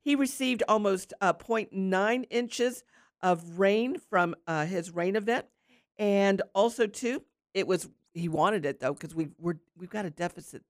[0.00, 2.84] He received almost uh, 0.9 inches
[3.20, 5.46] of rain from uh, his rain event,
[5.98, 7.22] and also too,
[7.54, 10.62] it was he wanted it though because we we're we've got a deficit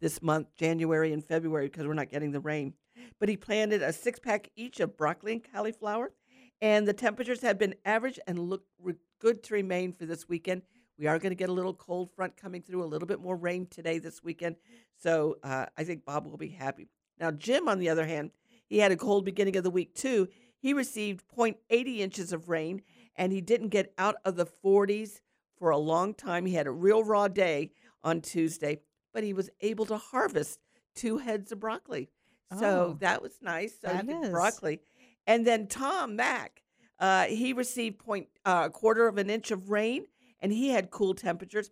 [0.00, 2.74] this month, January and February, because we're not getting the rain.
[3.18, 6.12] But he planted a six pack each of broccoli and cauliflower,
[6.60, 10.62] and the temperatures have been average and look re- good to remain for this weekend.
[10.98, 13.36] We are going to get a little cold front coming through, a little bit more
[13.36, 14.56] rain today this weekend.
[15.02, 16.88] So uh, I think Bob will be happy.
[17.20, 18.30] Now, Jim, on the other hand,
[18.66, 20.28] he had a cold beginning of the week too.
[20.58, 22.82] He received 0.80 inches of rain,
[23.14, 25.20] and he didn't get out of the 40s
[25.58, 26.46] for a long time.
[26.46, 27.70] He had a real raw day
[28.02, 28.80] on Tuesday,
[29.16, 30.60] but he was able to harvest
[30.94, 32.10] two heads of broccoli.
[32.58, 33.72] So Oh, that was nice.
[33.80, 34.28] So that is.
[34.28, 34.80] broccoli.
[35.26, 36.60] And then Tom Mack,
[36.98, 40.04] uh, he received point uh, a quarter of an inch of rain,
[40.40, 41.70] and he had cool temperatures.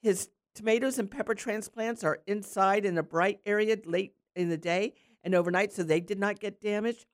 [0.00, 4.94] His tomatoes and pepper transplants are inside in a bright area late in the day
[5.22, 7.04] and overnight, so they did not get damaged.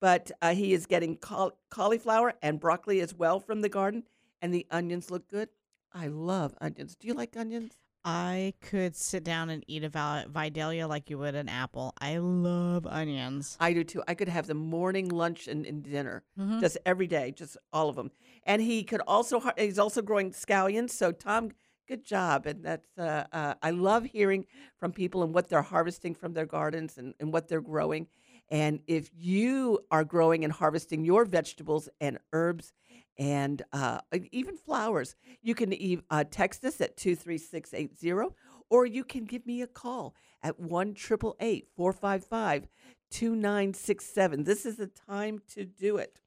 [0.00, 4.02] But uh, he is getting caul- cauliflower and broccoli as well from the garden,
[4.42, 5.50] and the onions look good.
[5.92, 6.96] I love onions.
[6.96, 7.74] Do you like onions?
[8.04, 11.94] I could sit down and eat a val- Vidalia like you would an apple.
[11.98, 13.56] I love onions.
[13.60, 14.02] I do too.
[14.06, 16.60] I could have them morning, lunch, and, and dinner, Mhm.
[16.60, 18.10] just every day, just all of them.
[18.44, 20.90] And he could also he's also growing scallions.
[20.90, 21.52] So Tom,
[21.88, 22.44] good job.
[22.46, 24.44] And that's uh, uh, I love hearing
[24.78, 28.06] from people and what they're harvesting from their gardens and, and what they're growing.
[28.50, 32.74] And if you are growing and harvesting your vegetables and herbs
[33.18, 34.00] and uh,
[34.32, 38.34] even flowers, you can uh, text us at 23680
[38.70, 42.68] or you can give me a call at 1 455
[43.10, 44.44] 2967.
[44.44, 46.20] This is the time to do it.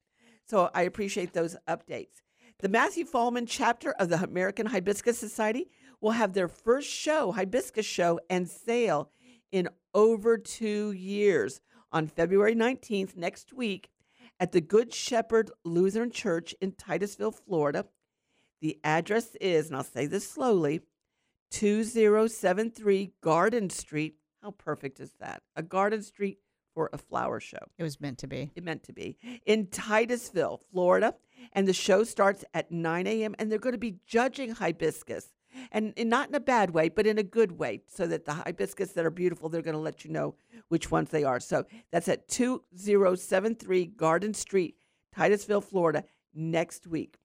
[0.45, 2.21] So I appreciate those updates.
[2.59, 5.69] The Matthew Fallman chapter of the American Hibiscus Society
[5.99, 9.11] will have their first show, Hibiscus Show, and sale
[9.51, 13.89] in over two years on February 19th, next week,
[14.39, 17.85] at the Good Shepherd Lutheran Church in Titusville, Florida.
[18.61, 20.81] The address is, and I'll say this slowly
[21.51, 24.15] 2073 Garden Street.
[24.41, 25.41] How perfect is that?
[25.55, 26.39] A garden street
[26.73, 27.57] for a flower show.
[27.77, 28.51] It was meant to be.
[28.55, 31.15] It meant to be in Titusville, Florida.
[31.53, 33.35] And the show starts at 9 a.m.
[33.39, 35.27] And they're going to be judging hibiscus.
[35.71, 38.33] And, and not in a bad way, but in a good way, so that the
[38.33, 40.35] hibiscus that are beautiful, they're going to let you know
[40.69, 41.39] which ones they are.
[41.39, 44.75] So that's at 2073 Garden Street,
[45.15, 46.03] Titusville, Florida,
[46.33, 47.17] next week.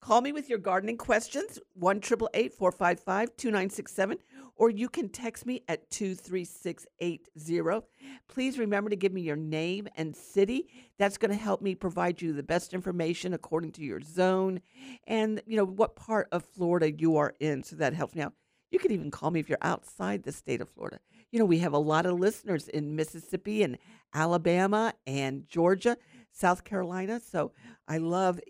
[0.00, 4.16] Call me with your gardening questions, 1 455 2967,
[4.56, 7.86] or you can text me at 23680.
[8.26, 10.68] Please remember to give me your name and city.
[10.98, 14.62] That's going to help me provide you the best information according to your zone
[15.06, 17.62] and, you know, what part of Florida you are in.
[17.62, 18.32] So that helps me out.
[18.70, 21.00] You can even call me if you're outside the state of Florida.
[21.30, 23.76] You know, we have a lot of listeners in Mississippi and
[24.14, 25.98] Alabama and Georgia,
[26.32, 27.20] South Carolina.
[27.20, 27.52] So
[27.86, 28.40] I love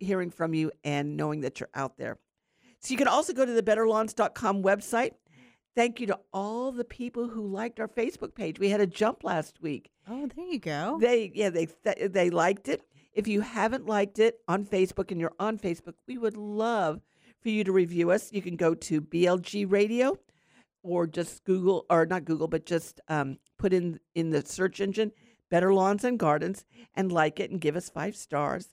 [0.00, 2.18] hearing from you and knowing that you're out there.
[2.80, 5.12] So you can also go to the betterlawns.com website.
[5.74, 8.58] Thank you to all the people who liked our Facebook page.
[8.58, 9.90] We had a jump last week.
[10.08, 10.98] Oh, there you go.
[11.00, 12.82] They yeah, they th- they liked it.
[13.12, 17.00] If you haven't liked it on Facebook and you're on Facebook, we would love
[17.42, 18.32] for you to review us.
[18.32, 20.16] You can go to BLG Radio
[20.82, 25.12] or just Google or not Google, but just um, put in in the search engine
[25.50, 26.64] Better Lawns and Gardens
[26.94, 28.68] and like it and give us five stars.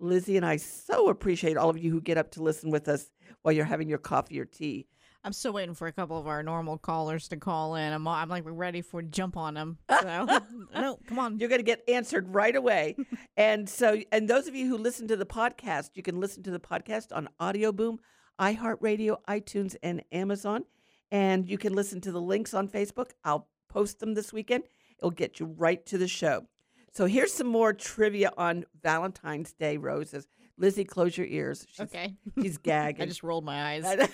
[0.00, 3.10] Lizzie and I so appreciate all of you who get up to listen with us
[3.42, 4.86] while you're having your coffee or tea.
[5.22, 7.92] I'm still waiting for a couple of our normal callers to call in.
[7.92, 9.78] I'm, I'm like we're ready for jump on them.
[9.90, 10.40] So
[10.74, 11.38] no, come on.
[11.38, 12.96] You're going to get answered right away.
[13.36, 16.50] and so, and those of you who listen to the podcast, you can listen to
[16.50, 17.98] the podcast on Audioboom,
[18.40, 20.64] iHeartRadio, iTunes, and Amazon.
[21.12, 23.10] And you can listen to the links on Facebook.
[23.22, 24.64] I'll post them this weekend.
[24.98, 26.46] It'll get you right to the show.
[26.92, 30.26] So here's some more trivia on Valentine's Day roses.
[30.56, 31.66] Lizzie, close your ears.
[31.70, 32.14] She's, Okay.
[32.40, 33.02] She's gagging.
[33.02, 34.08] I just rolled my eyes.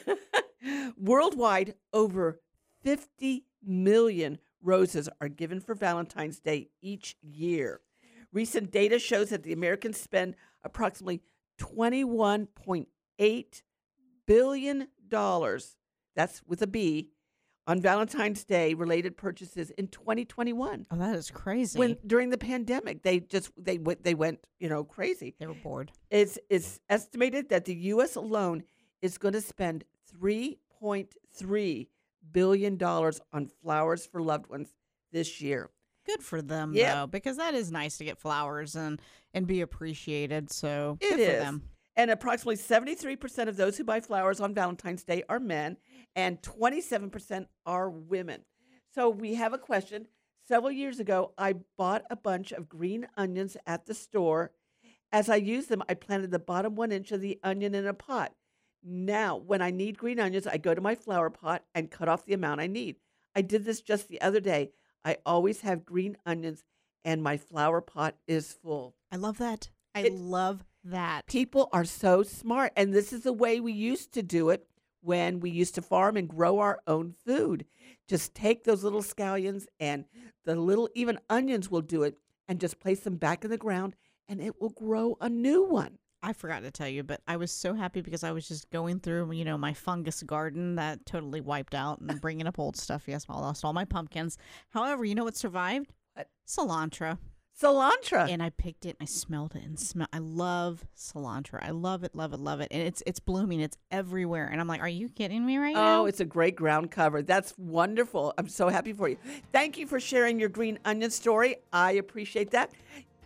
[0.97, 2.41] Worldwide, over
[2.83, 7.81] 50 million roses are given for Valentine's Day each year.
[8.33, 11.23] Recent data shows that the Americans spend approximately
[11.61, 13.63] $21.8
[14.27, 14.89] billion,
[16.15, 17.11] that's with a B,
[17.67, 20.87] on Valentine's Day related purchases in 2021.
[20.91, 21.79] Oh, that is crazy.
[21.79, 25.35] When during the pandemic, they just they went they went you know crazy.
[25.39, 25.93] They were bored.
[26.11, 28.15] It's it's estimated that the U.S.
[28.17, 28.63] alone
[29.03, 29.85] is going to spend
[30.83, 31.87] 3.3
[32.33, 34.69] billion dollars on flowers for loved ones
[35.13, 35.71] this year.
[36.07, 36.95] Good for them Yep.
[36.95, 39.01] though, because that is nice to get flowers and
[39.35, 40.51] and be appreciated.
[40.53, 41.61] So It is.
[41.97, 45.79] And approximately 73% of those who buy flowers on Valentine's Day are men,
[46.15, 48.43] and 27% are women.
[48.95, 50.07] So we have a question.
[50.47, 54.53] Several years ago, I bought a bunch of green onions at the store.
[55.11, 57.95] As I used them, I planted the bottom one inch of the onion in a
[57.95, 58.33] pot.
[58.85, 62.27] Now, when I need green onions, I go to my flower pot and cut off
[62.27, 62.97] the amount I need.
[63.35, 64.71] I did this just the other day.
[65.05, 66.65] I always have green onions,
[67.05, 68.95] and my flower pot is full.
[69.11, 69.71] I love that.
[69.95, 71.27] I love that.
[71.27, 74.67] People are so smart, and this is the way we used to do it
[75.01, 77.65] when we used to farm and grow our own food.
[78.09, 80.05] Just take those little scallions and
[80.45, 82.19] the little even onions will do it,
[82.49, 83.97] and just place them back in the ground,
[84.29, 85.99] and it will grow a new one.
[86.23, 89.01] I forgot to tell you, but I was so happy because I was just going
[89.01, 93.05] through, you know, my fungus garden that totally wiped out and bringing up old stuff.
[93.07, 94.39] Yes, I lost all my pumpkins.
[94.71, 95.93] However, you know what survived?
[96.15, 96.29] What?
[96.47, 97.19] Cilantro.
[97.61, 98.31] Cilantro.
[98.31, 100.09] And I picked it and I smelled it and smell.
[100.13, 101.59] I love cilantro.
[101.63, 102.69] I love it, love it, love it.
[102.71, 103.61] And it's it's blooming.
[103.61, 104.47] It's everywhere.
[104.47, 106.03] And I'm like, are you kidding me right oh, now?
[106.03, 107.23] Oh, it's a great ground cover.
[107.23, 108.35] That's wonderful.
[108.37, 109.17] I'm so happy for you.
[109.53, 111.57] Thank you for sharing your green onion story.
[111.73, 112.73] I appreciate that.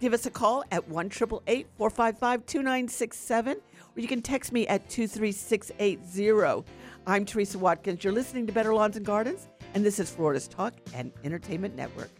[0.00, 6.64] Give us a call at 1 455 2967, or you can text me at 23680.
[7.06, 8.04] I'm Teresa Watkins.
[8.04, 12.19] You're listening to Better Lawns and Gardens, and this is Florida's Talk and Entertainment Network.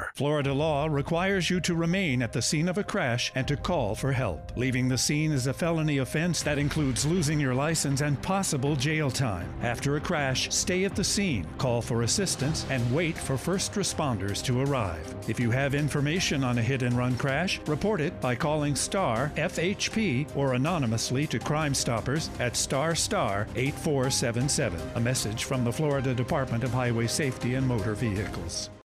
[0.15, 3.95] Florida law requires you to remain at the scene of a crash and to call
[3.95, 4.51] for help.
[4.55, 9.09] Leaving the scene is a felony offense that includes losing your license and possible jail
[9.09, 9.47] time.
[9.61, 14.43] After a crash, stay at the scene, call for assistance, and wait for first responders
[14.45, 15.15] to arrive.
[15.27, 19.31] If you have information on a hit and run crash, report it by calling STAR
[19.35, 24.79] FHP or anonymously to Crime Stoppers at star star 8477.
[24.95, 28.69] A message from the Florida Department of Highway Safety and Motor Vehicles.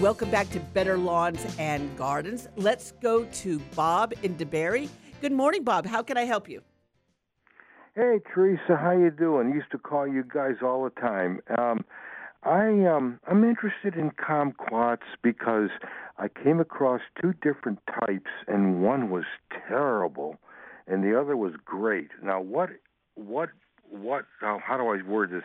[0.00, 2.46] Welcome back to Better Lawns and Gardens.
[2.54, 4.88] Let's go to Bob in DeBary.
[5.20, 5.86] Good morning, Bob.
[5.86, 6.62] How can I help you?
[7.96, 9.50] Hey, Teresa, how you doing?
[9.50, 11.40] Used to call you guys all the time.
[11.58, 11.84] Um,
[12.44, 15.70] I um, I'm interested in kumquats because
[16.16, 19.24] I came across two different types, and one was
[19.66, 20.36] terrible,
[20.86, 22.10] and the other was great.
[22.22, 22.70] Now, what
[23.16, 23.48] what
[23.82, 24.26] what?
[24.40, 25.42] Uh, how do I word this?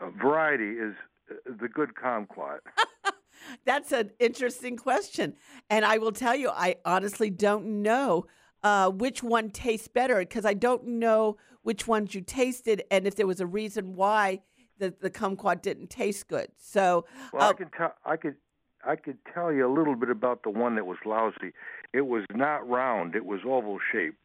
[0.00, 0.94] Uh, variety is
[1.28, 2.58] uh, the good kumquat.
[3.64, 5.34] That's an interesting question.
[5.70, 8.26] And I will tell you, I honestly don't know
[8.62, 13.14] uh, which one tastes better because I don't know which ones you tasted and if
[13.14, 14.40] there was a reason why
[14.78, 16.48] the, the kumquat didn't taste good.
[16.56, 17.94] So, Well, uh, I can tell.
[18.04, 18.36] I could.
[18.84, 21.52] I could tell you a little bit about the one that was lousy.
[21.92, 23.16] It was not round.
[23.16, 24.16] It was oval shaped.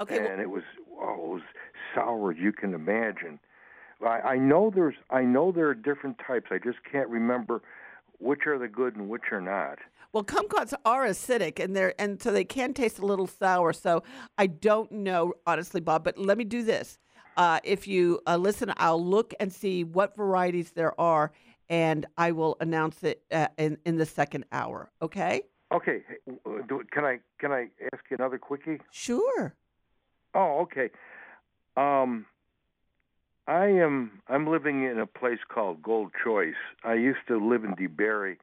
[0.00, 0.18] Okay.
[0.18, 1.42] And it was oh, it was
[1.94, 3.40] sour as you can imagine.
[4.04, 4.96] I, I know there's.
[5.10, 6.46] I know there are different types.
[6.50, 7.62] I just can't remember
[8.20, 9.78] which are the good and which are not.
[10.12, 13.72] well, kumquats are acidic and they're and so they can taste a little sour.
[13.72, 14.02] So
[14.38, 16.04] I don't know honestly, Bob.
[16.04, 16.98] But let me do this.
[17.36, 21.32] Uh, if you uh, listen, I'll look and see what varieties there are,
[21.68, 24.90] and I will announce it uh, in in the second hour.
[25.00, 25.42] Okay.
[25.72, 26.02] Okay.
[26.68, 28.80] do- Can I can I ask you another quickie?
[28.90, 29.54] Sure.
[30.34, 30.90] Oh, okay.
[31.76, 32.26] Um,
[33.50, 34.12] I am.
[34.28, 36.54] I'm living in a place called Gold Choice.
[36.84, 38.36] I used to live in DeBary.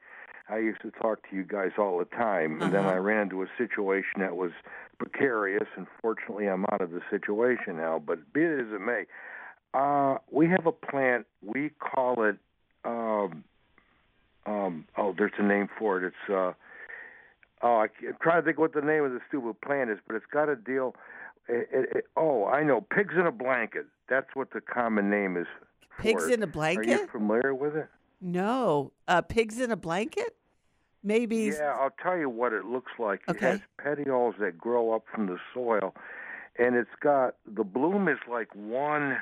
[0.50, 3.42] I used to talk to you guys all the time, and then I ran into
[3.42, 4.50] a situation that was
[4.98, 5.66] precarious.
[5.78, 8.02] And fortunately, I'm out of the situation now.
[8.06, 9.06] But be it as it may,
[9.72, 11.26] uh, we have a plant.
[11.42, 12.36] We call it.
[12.84, 13.44] Um,
[14.44, 16.04] um, oh, there's a name for it.
[16.04, 16.30] It's.
[16.30, 16.52] Uh,
[17.62, 20.16] oh, I I'm trying to think what the name of the stupid plant is, but
[20.16, 20.94] it's got a deal.
[21.48, 22.80] It, it, it, oh, I know.
[22.80, 23.86] Pigs in a blanket.
[24.08, 25.46] That's what the common name is.
[25.98, 26.88] Pigs in a blanket.
[26.88, 27.88] Are you familiar with it?
[28.20, 28.92] No.
[29.06, 30.34] Uh, pigs in a blanket?
[31.02, 31.36] Maybe.
[31.56, 33.22] Yeah, I'll tell you what it looks like.
[33.28, 33.46] Okay.
[33.46, 35.94] It has petioles that grow up from the soil,
[36.58, 39.18] and it's got the bloom is like one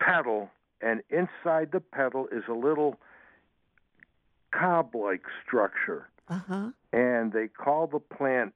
[0.00, 0.50] petal,
[0.80, 2.98] and inside the petal is a little
[4.52, 6.70] cob-like structure, Uh huh.
[6.92, 8.54] and they call the plant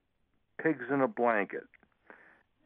[0.63, 1.65] pigs in a blanket.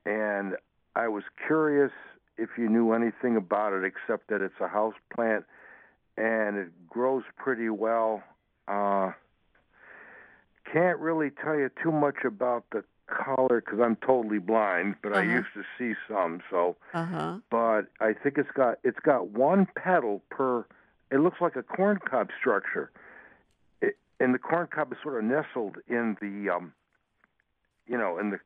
[0.06, 0.56] And
[0.96, 1.92] I was curious
[2.36, 5.44] if you knew anything about it, except that it's a house plant
[6.16, 8.22] and it grows pretty well.
[8.68, 9.12] Uh,
[10.70, 15.22] can't really tell you too much about the color because I'm totally blind, but I
[15.22, 15.30] Uh-huh.
[15.30, 16.42] used to see some.
[16.50, 17.38] So, Uh huh.
[17.50, 20.64] but I think it's got it's got one petal per.
[21.10, 22.92] It looks like a corn cob structure,
[23.82, 26.72] it, and the corn cob is sort of nestled in the, um,
[27.90, 28.38] you know, in the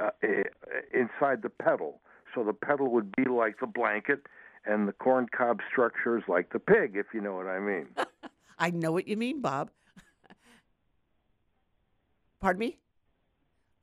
[0.00, 0.44] uh, eh,
[0.94, 2.00] inside the petal.
[2.34, 4.26] So the petal would be like the blanket,
[4.64, 7.88] and the corn cob structure is like the pig, if you know what I mean.
[8.58, 9.70] I know what you mean, Bob.
[12.40, 12.78] Pardon me?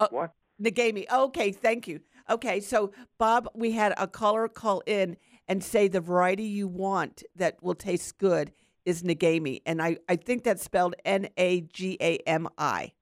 [0.10, 0.34] what?
[0.62, 1.10] Nagami.
[1.12, 2.02] Okay, thank you.
[2.30, 5.18] Okay, so Bob, we had a caller call in
[5.48, 8.52] and say the variety you want that will taste good
[8.86, 9.62] is Nagami.
[9.66, 12.94] And I, I think that's spelled N A G A M I.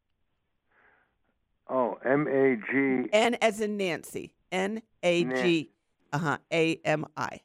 [1.69, 3.09] Oh, M A G.
[3.11, 4.33] N as in Nancy.
[4.51, 5.71] N A G
[6.13, 6.37] Uh huh.
[6.51, 7.41] A M I.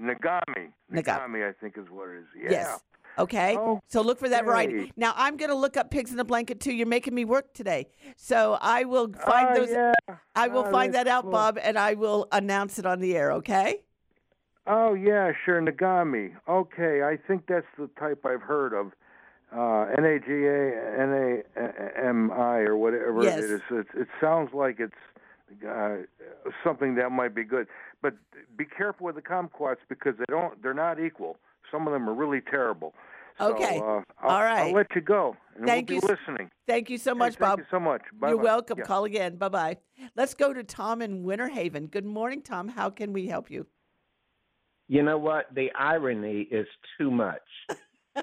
[0.00, 0.72] Nagami.
[0.92, 2.24] Nagami, I think is what it is.
[2.36, 2.50] Yeah.
[2.50, 2.80] Yes.
[3.16, 3.56] Okay.
[3.86, 4.92] So look for that variety.
[4.96, 6.72] Now I'm going to look up pigs in a blanket too.
[6.72, 7.86] You're making me work today,
[8.16, 9.70] so I will find Ah, those.
[9.70, 9.92] yeah.
[10.34, 11.30] I will Ah, find that out, cool.
[11.30, 13.30] Bob, and I will announce it on the air.
[13.32, 13.84] Okay.
[14.66, 16.32] Oh yeah, sure, Nagami.
[16.48, 18.92] Okay, I think that's the type I've heard of.
[19.56, 23.38] Uh, N A G A N A M I or whatever Yes.
[23.44, 23.60] it is.
[23.70, 24.92] It, it sounds like it's
[25.68, 25.96] uh,
[26.64, 27.68] something that might be good,
[28.02, 28.14] but
[28.56, 30.60] be careful with the kumquats because they don't.
[30.62, 31.36] They're not equal.
[31.70, 32.94] Some of them are really terrible.
[33.38, 33.78] So, Okay.
[33.78, 33.82] Uh,
[34.22, 34.68] All right.
[34.68, 36.50] I'll let you go, and Thank we'll you be listening.
[36.66, 37.58] Thank you so Hey, much, thank Bob.
[37.60, 38.02] you so much.
[38.18, 38.28] Bye.
[38.30, 38.78] You're welcome.
[38.78, 39.36] Call again.
[39.36, 39.76] Bye bye.
[40.16, 41.86] Let's go to Tom in Winter Haven.
[41.86, 42.68] Good morning, Tom.
[42.68, 43.66] How can we help you?
[44.88, 45.46] You know what?
[45.54, 46.66] The irony is
[46.98, 47.40] too much.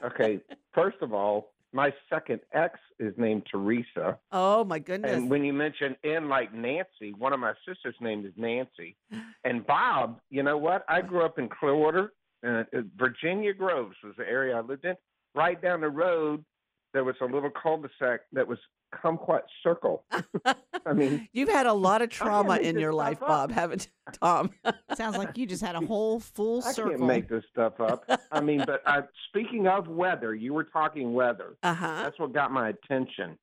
[0.04, 0.40] Okay,
[0.74, 4.18] first of all, my second ex is named Teresa.
[4.32, 5.12] Oh my goodness.
[5.12, 8.98] And when you mention N like Nancy, one of my sister's name is Nancy.
[9.44, 10.86] And Bob, you know what?
[10.88, 12.14] I grew up in Clearwater.
[12.46, 14.96] Uh, uh, Virginia Groves was the area I lived in.
[15.34, 16.46] Right down the road,
[16.94, 18.60] there was a little cul-de-sac that was
[18.94, 20.04] Kumquat Circle.
[20.86, 23.28] I mean, You've had a lot of trauma in your life, up.
[23.28, 24.50] Bob, haven't you, Tom?
[24.96, 26.92] Sounds like you just had a whole full I circle.
[26.92, 28.04] can't make this stuff up.
[28.32, 31.56] I mean, but uh, speaking of weather, you were talking weather.
[31.64, 32.02] Uh-huh.
[32.04, 33.38] That's what got my attention.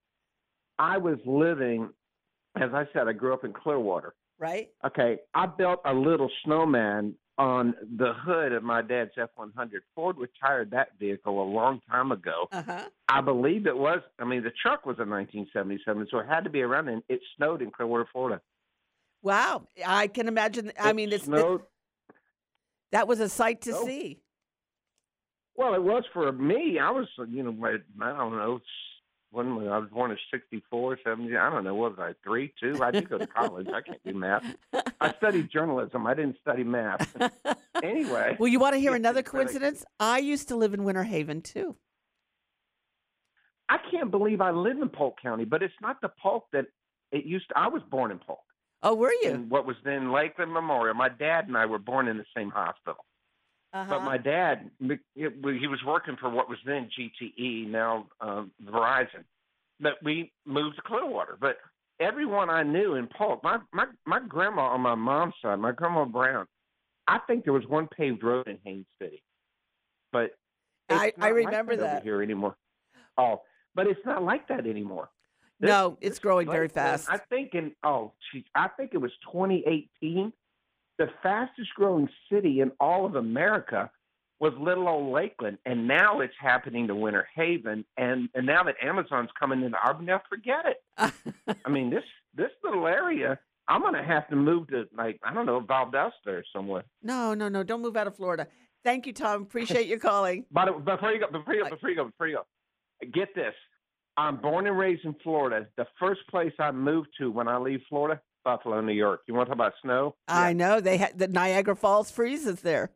[0.79, 1.89] I was living,
[2.57, 4.15] as I said, I grew up in Clearwater.
[4.39, 4.69] right?
[4.87, 9.83] Okay, I built a little snowman on the hood of my dad's F 100.
[9.95, 12.49] Ford retired that vehicle a long time ago.
[12.51, 12.89] Uh huh.
[13.09, 16.51] I believe it was, I mean, the truck was in 1977, so it had to
[16.51, 18.41] be around, and it snowed in Clearwater, Florida.
[19.23, 19.67] Wow.
[19.87, 20.73] I can imagine.
[20.81, 21.63] I It mean, it's snowed.
[22.93, 23.87] that was a sight to Oh.
[23.87, 24.21] see.
[25.57, 26.79] Well, it was for me.
[26.79, 27.67] I was, you know,
[28.01, 28.61] I don't know,
[29.31, 32.53] when was- I was born in 64, 70, I don't know, what was I, three,
[32.61, 32.83] two?
[32.83, 33.69] I did go to college.
[33.69, 34.45] I can't do math.
[35.01, 36.07] I studied journalism.
[36.07, 37.15] I didn't study math.
[37.83, 38.37] anyway.
[38.39, 39.85] Well, you want to hear another coincidence?
[40.01, 41.77] I used to live in Winter Haven too.
[43.69, 46.67] I can't believe I live in Polk County, but it's not the Polk that
[47.13, 47.59] it used to.
[47.59, 48.41] I was born in Polk.
[48.83, 49.31] Oh, were you?
[49.31, 50.95] In what was then Lakeland Memorial.
[50.95, 53.05] My dad and I were born in the same hospital.
[53.73, 53.87] Uh-huh.
[53.91, 54.71] But my dad,
[55.15, 55.27] he
[55.67, 59.25] was working for what was then GTE, now um, Verizon.
[59.81, 61.37] But we moved to Clearwater.
[61.39, 61.59] But
[62.01, 66.07] everyone I knew in Polk, my, my, my grandma on my mom's side, my grandma
[66.07, 66.47] Brown,
[67.07, 69.23] I think there was one paved road in Haines City.
[70.13, 70.31] But
[70.89, 72.03] I- I not like remember that that.
[72.03, 72.57] here anymore.
[73.19, 73.43] Oh,
[73.75, 75.11] but it's not like that anymore.
[75.61, 77.11] This- no, it's growing very fast.
[77.11, 80.33] I think in oh, geez, I think it was 2018.
[80.99, 83.91] The fastest growing city in all of America
[84.41, 88.77] was little old Lakeland, and now it's happening to Winter Haven, and and now that
[88.83, 91.13] Amazon's coming into Auburndale, forget it.
[91.65, 95.47] I mean this this little area, I'm gonna have to move to like I don't
[95.47, 96.85] know Valdosta or somewhere.
[97.03, 97.63] No, no, no.
[97.63, 98.47] Don't move out of Florida.
[98.85, 99.43] Thank you, Tom.
[99.43, 100.47] Appreciate your calling.
[100.51, 103.55] But before you go, before you go, before you go, before you go, get this.
[104.17, 105.67] I'm born and raised in Florida.
[105.77, 109.21] The first place I move to when I leave Florida, Buffalo, New York.
[109.27, 110.15] You want to talk about snow?
[110.27, 112.93] I know they had the Niagara Falls freezes there.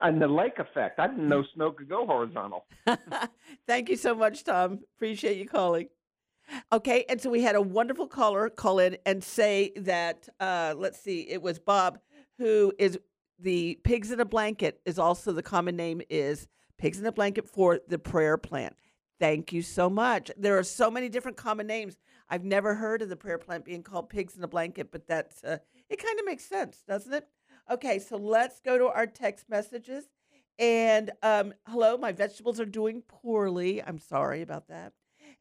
[0.00, 0.98] And the lake effect.
[0.98, 2.64] I didn't know snow could go horizontal.
[3.66, 4.78] Thank you so much, Tom.
[4.96, 5.88] Appreciate you calling.
[6.72, 10.98] Okay, and so we had a wonderful caller call in and say that uh, let's
[10.98, 11.98] see, it was Bob
[12.38, 12.98] who is
[13.38, 17.46] the pigs in a blanket is also the common name is pigs in a blanket
[17.46, 18.74] for the prayer plant.
[19.18, 20.30] Thank you so much.
[20.38, 21.98] There are so many different common names.
[22.30, 25.42] I've never heard of the prayer plant being called pigs in a blanket, but that's
[25.42, 25.58] uh,
[25.88, 26.02] it.
[26.02, 27.26] Kind of makes sense, doesn't it?
[27.70, 30.04] Okay, so let's go to our text messages.
[30.58, 33.82] And um, hello, my vegetables are doing poorly.
[33.82, 34.92] I'm sorry about that.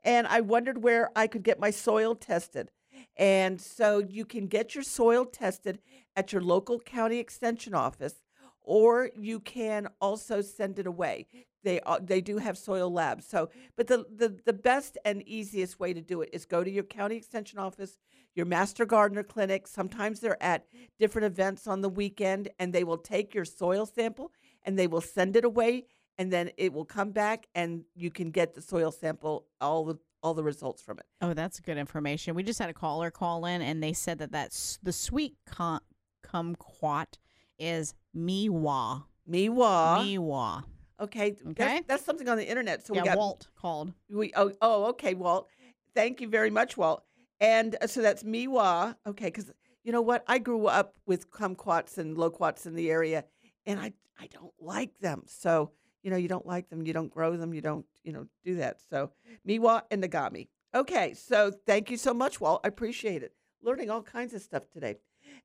[0.04, 2.72] And I wondered where I could get my soil tested.
[3.18, 5.80] And so you can get your soil tested
[6.16, 8.16] at your local county extension office,
[8.62, 11.28] or you can also send it away.
[11.64, 13.26] They they do have soil labs.
[13.26, 16.70] So, but the, the the best and easiest way to do it is go to
[16.70, 17.98] your county extension office,
[18.34, 19.68] your master gardener clinic.
[19.68, 20.66] Sometimes they're at
[21.00, 24.32] different events on the weekend, and they will take your soil sample
[24.64, 25.86] and they will send it away,
[26.18, 29.96] and then it will come back, and you can get the soil sample all the
[30.22, 31.06] all the results from it.
[31.22, 32.36] Oh, that's good information.
[32.36, 35.80] We just had a caller call in, and they said that that's the sweet com-
[36.26, 37.18] kumquat
[37.58, 39.04] is Meiwa.
[39.30, 40.18] Meiwa.
[40.18, 40.64] Meiwa.
[41.00, 41.36] Okay.
[41.48, 41.54] Okay.
[41.54, 42.86] That's, that's something on the internet.
[42.86, 43.94] So yeah, we got Walt called.
[44.10, 45.48] We oh oh okay, Walt.
[45.96, 47.04] Thank you very much, Walt.
[47.40, 48.96] And uh, so that's Meiwa.
[49.08, 49.52] Okay, because
[49.84, 50.24] you know what?
[50.28, 53.26] I grew up with kumquats and loquats in the area,
[53.66, 55.24] and I I don't like them.
[55.26, 55.72] So
[56.04, 58.56] you know, you don't like them, you don't grow them, you don't you know do
[58.56, 58.80] that.
[58.90, 59.12] So
[59.48, 60.48] Meiwa and Nagami.
[60.74, 62.62] Okay, so thank you so much, Walt.
[62.64, 63.34] I appreciate it.
[63.62, 64.98] Learning all kinds of stuff today.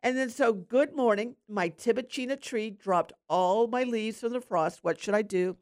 [0.03, 1.37] And then, so good morning.
[1.49, 4.81] My Tibouchina tree dropped all my leaves from the frost.
[4.83, 5.57] What should I do?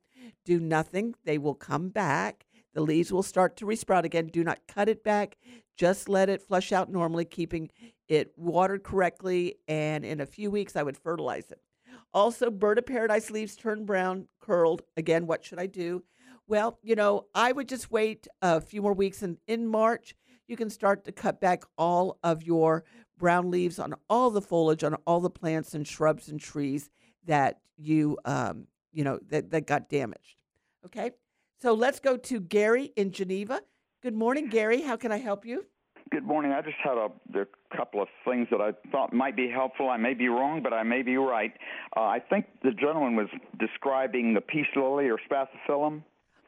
[0.45, 1.14] Do nothing.
[1.24, 2.47] They will come back.
[2.74, 4.26] The leaves will start to resprout again.
[4.26, 5.37] Do not cut it back.
[5.76, 7.70] Just let it flush out normally, keeping
[8.09, 9.57] it watered correctly.
[9.68, 11.61] And in a few weeks, I would fertilize it.
[12.14, 14.83] Also, bird of paradise leaves turn brown, curled.
[14.97, 16.03] Again, what should I do?
[16.47, 19.22] Well, you know, I would just wait a few more weeks.
[19.22, 20.14] And in March,
[20.49, 22.85] you can start to cut back all of your
[23.23, 26.91] brown leaves on all the foliage on all the plants and shrubs and trees
[27.25, 30.39] that you, um, you know, that, that got damaged.
[30.85, 31.12] Okay.
[31.61, 33.62] So let's go to Gary in Geneva.
[34.03, 34.83] Good morning, Gary.
[34.83, 35.64] How can I help you?
[36.11, 36.51] Good morning.
[36.51, 37.47] I just had a, a
[37.77, 39.89] couple of things that I thought might be helpful.
[39.89, 41.53] I may be wrong, but I may be right.
[41.97, 43.29] Uh, I think the gentleman was
[43.61, 46.03] describing the peace lily or spathiphyllum.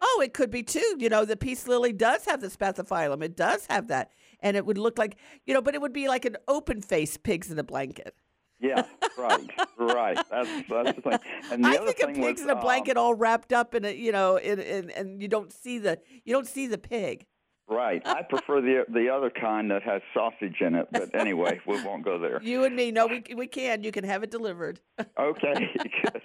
[0.07, 0.97] Oh, it could be too.
[0.99, 3.23] You know, the peace lily does have the spathiphyllum.
[3.23, 6.09] It does have that, and it would look like you know, but it would be
[6.09, 8.15] like an open face pigs in a blanket.
[8.61, 8.85] Yeah,
[9.19, 10.19] right, right.
[10.31, 11.19] That's that's the thing.
[11.51, 13.53] And the I other think a thing pig's was, in a um, blanket, all wrapped
[13.53, 16.67] up in a you know, in, in and you don't see the you don't see
[16.67, 17.27] the pig.
[17.67, 18.03] Right.
[18.05, 22.05] I prefer the the other kind that has sausage in it, but anyway, we won't
[22.05, 22.43] go there.
[22.43, 23.83] You and me, no, we we can.
[23.83, 24.81] You can have it delivered.
[25.19, 25.71] Okay,
[26.03, 26.23] good.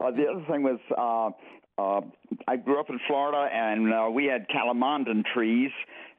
[0.00, 1.30] Uh, the other thing was uh,
[1.78, 2.00] uh,
[2.46, 5.70] I grew up in Florida, and uh, we had calamondin trees,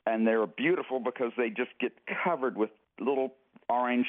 [0.06, 1.94] and they're beautiful because they just get
[2.24, 3.34] covered with little
[3.70, 4.08] orange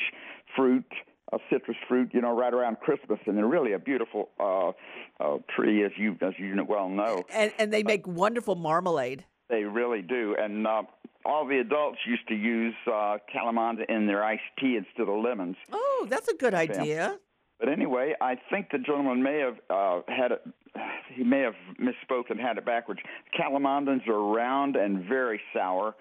[0.55, 0.85] fruit,
[1.33, 4.73] uh, citrus fruit, you know, right around Christmas, and they're really a beautiful uh,
[5.21, 7.25] uh, tree, as you as you well know.
[7.33, 9.25] And and they make wonderful marmalade.
[9.49, 10.83] They really do, and uh,
[11.25, 15.57] all the adults used to use uh, calamondin in their iced tea instead of lemons.
[15.73, 17.19] Oh, that's a good idea.
[17.59, 20.43] But anyway, I think the gentleman may have uh, had it.
[21.15, 23.01] He may have misspoke and had it backwards.
[23.39, 25.95] Calamondins are round and very sour,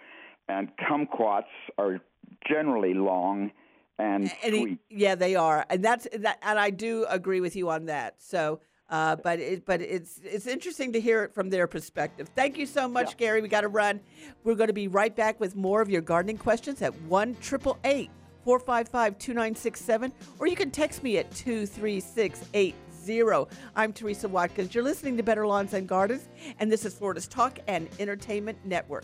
[0.49, 1.43] and kumquats
[1.77, 2.01] are
[2.47, 3.51] generally long
[3.97, 4.79] and And he- sweet.
[4.89, 8.15] yeah, they are, and that's that, and I do agree with you on that.
[8.21, 12.27] So, uh, but it, but it's it's interesting to hear it from their perspective.
[12.35, 13.41] Thank you so much, Gary.
[13.41, 14.01] We got to run.
[14.43, 17.77] We're going to be right back with more of your gardening questions at one triple
[17.85, 18.09] eight
[18.45, 21.99] four five five two nine six seven, or you can text me at two three
[21.99, 23.49] six eight zero.
[23.75, 24.73] I'm Teresa Watkins.
[24.73, 26.29] You're listening to Better Lawns and Gardens,
[26.59, 29.03] and this is Florida's Talk and Entertainment Network.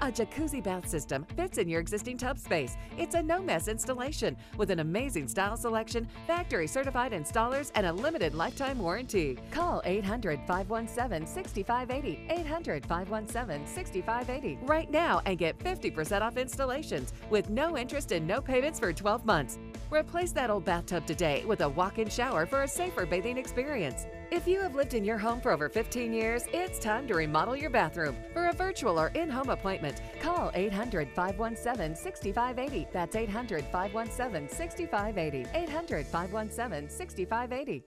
[0.00, 2.76] A jacuzzi bath system fits in your existing tub space.
[2.98, 7.92] It's a no mess installation with an amazing style selection, factory certified installers, and a
[7.92, 9.38] limited lifetime warranty.
[9.50, 12.26] Call 800 517 6580.
[12.30, 18.40] 800 517 6580 right now and get 50% off installations with no interest and no
[18.40, 19.58] payments for 12 months.
[19.90, 24.06] Replace that old bathtub today with a walk in shower for a safer bathing experience.
[24.32, 27.54] If you have lived in your home for over 15 years, it's time to remodel
[27.54, 28.16] your bathroom.
[28.32, 32.88] For a virtual or in home appointment, call 800 517 6580.
[32.94, 35.46] That's 800 517 6580.
[35.52, 37.84] 800 517 6580.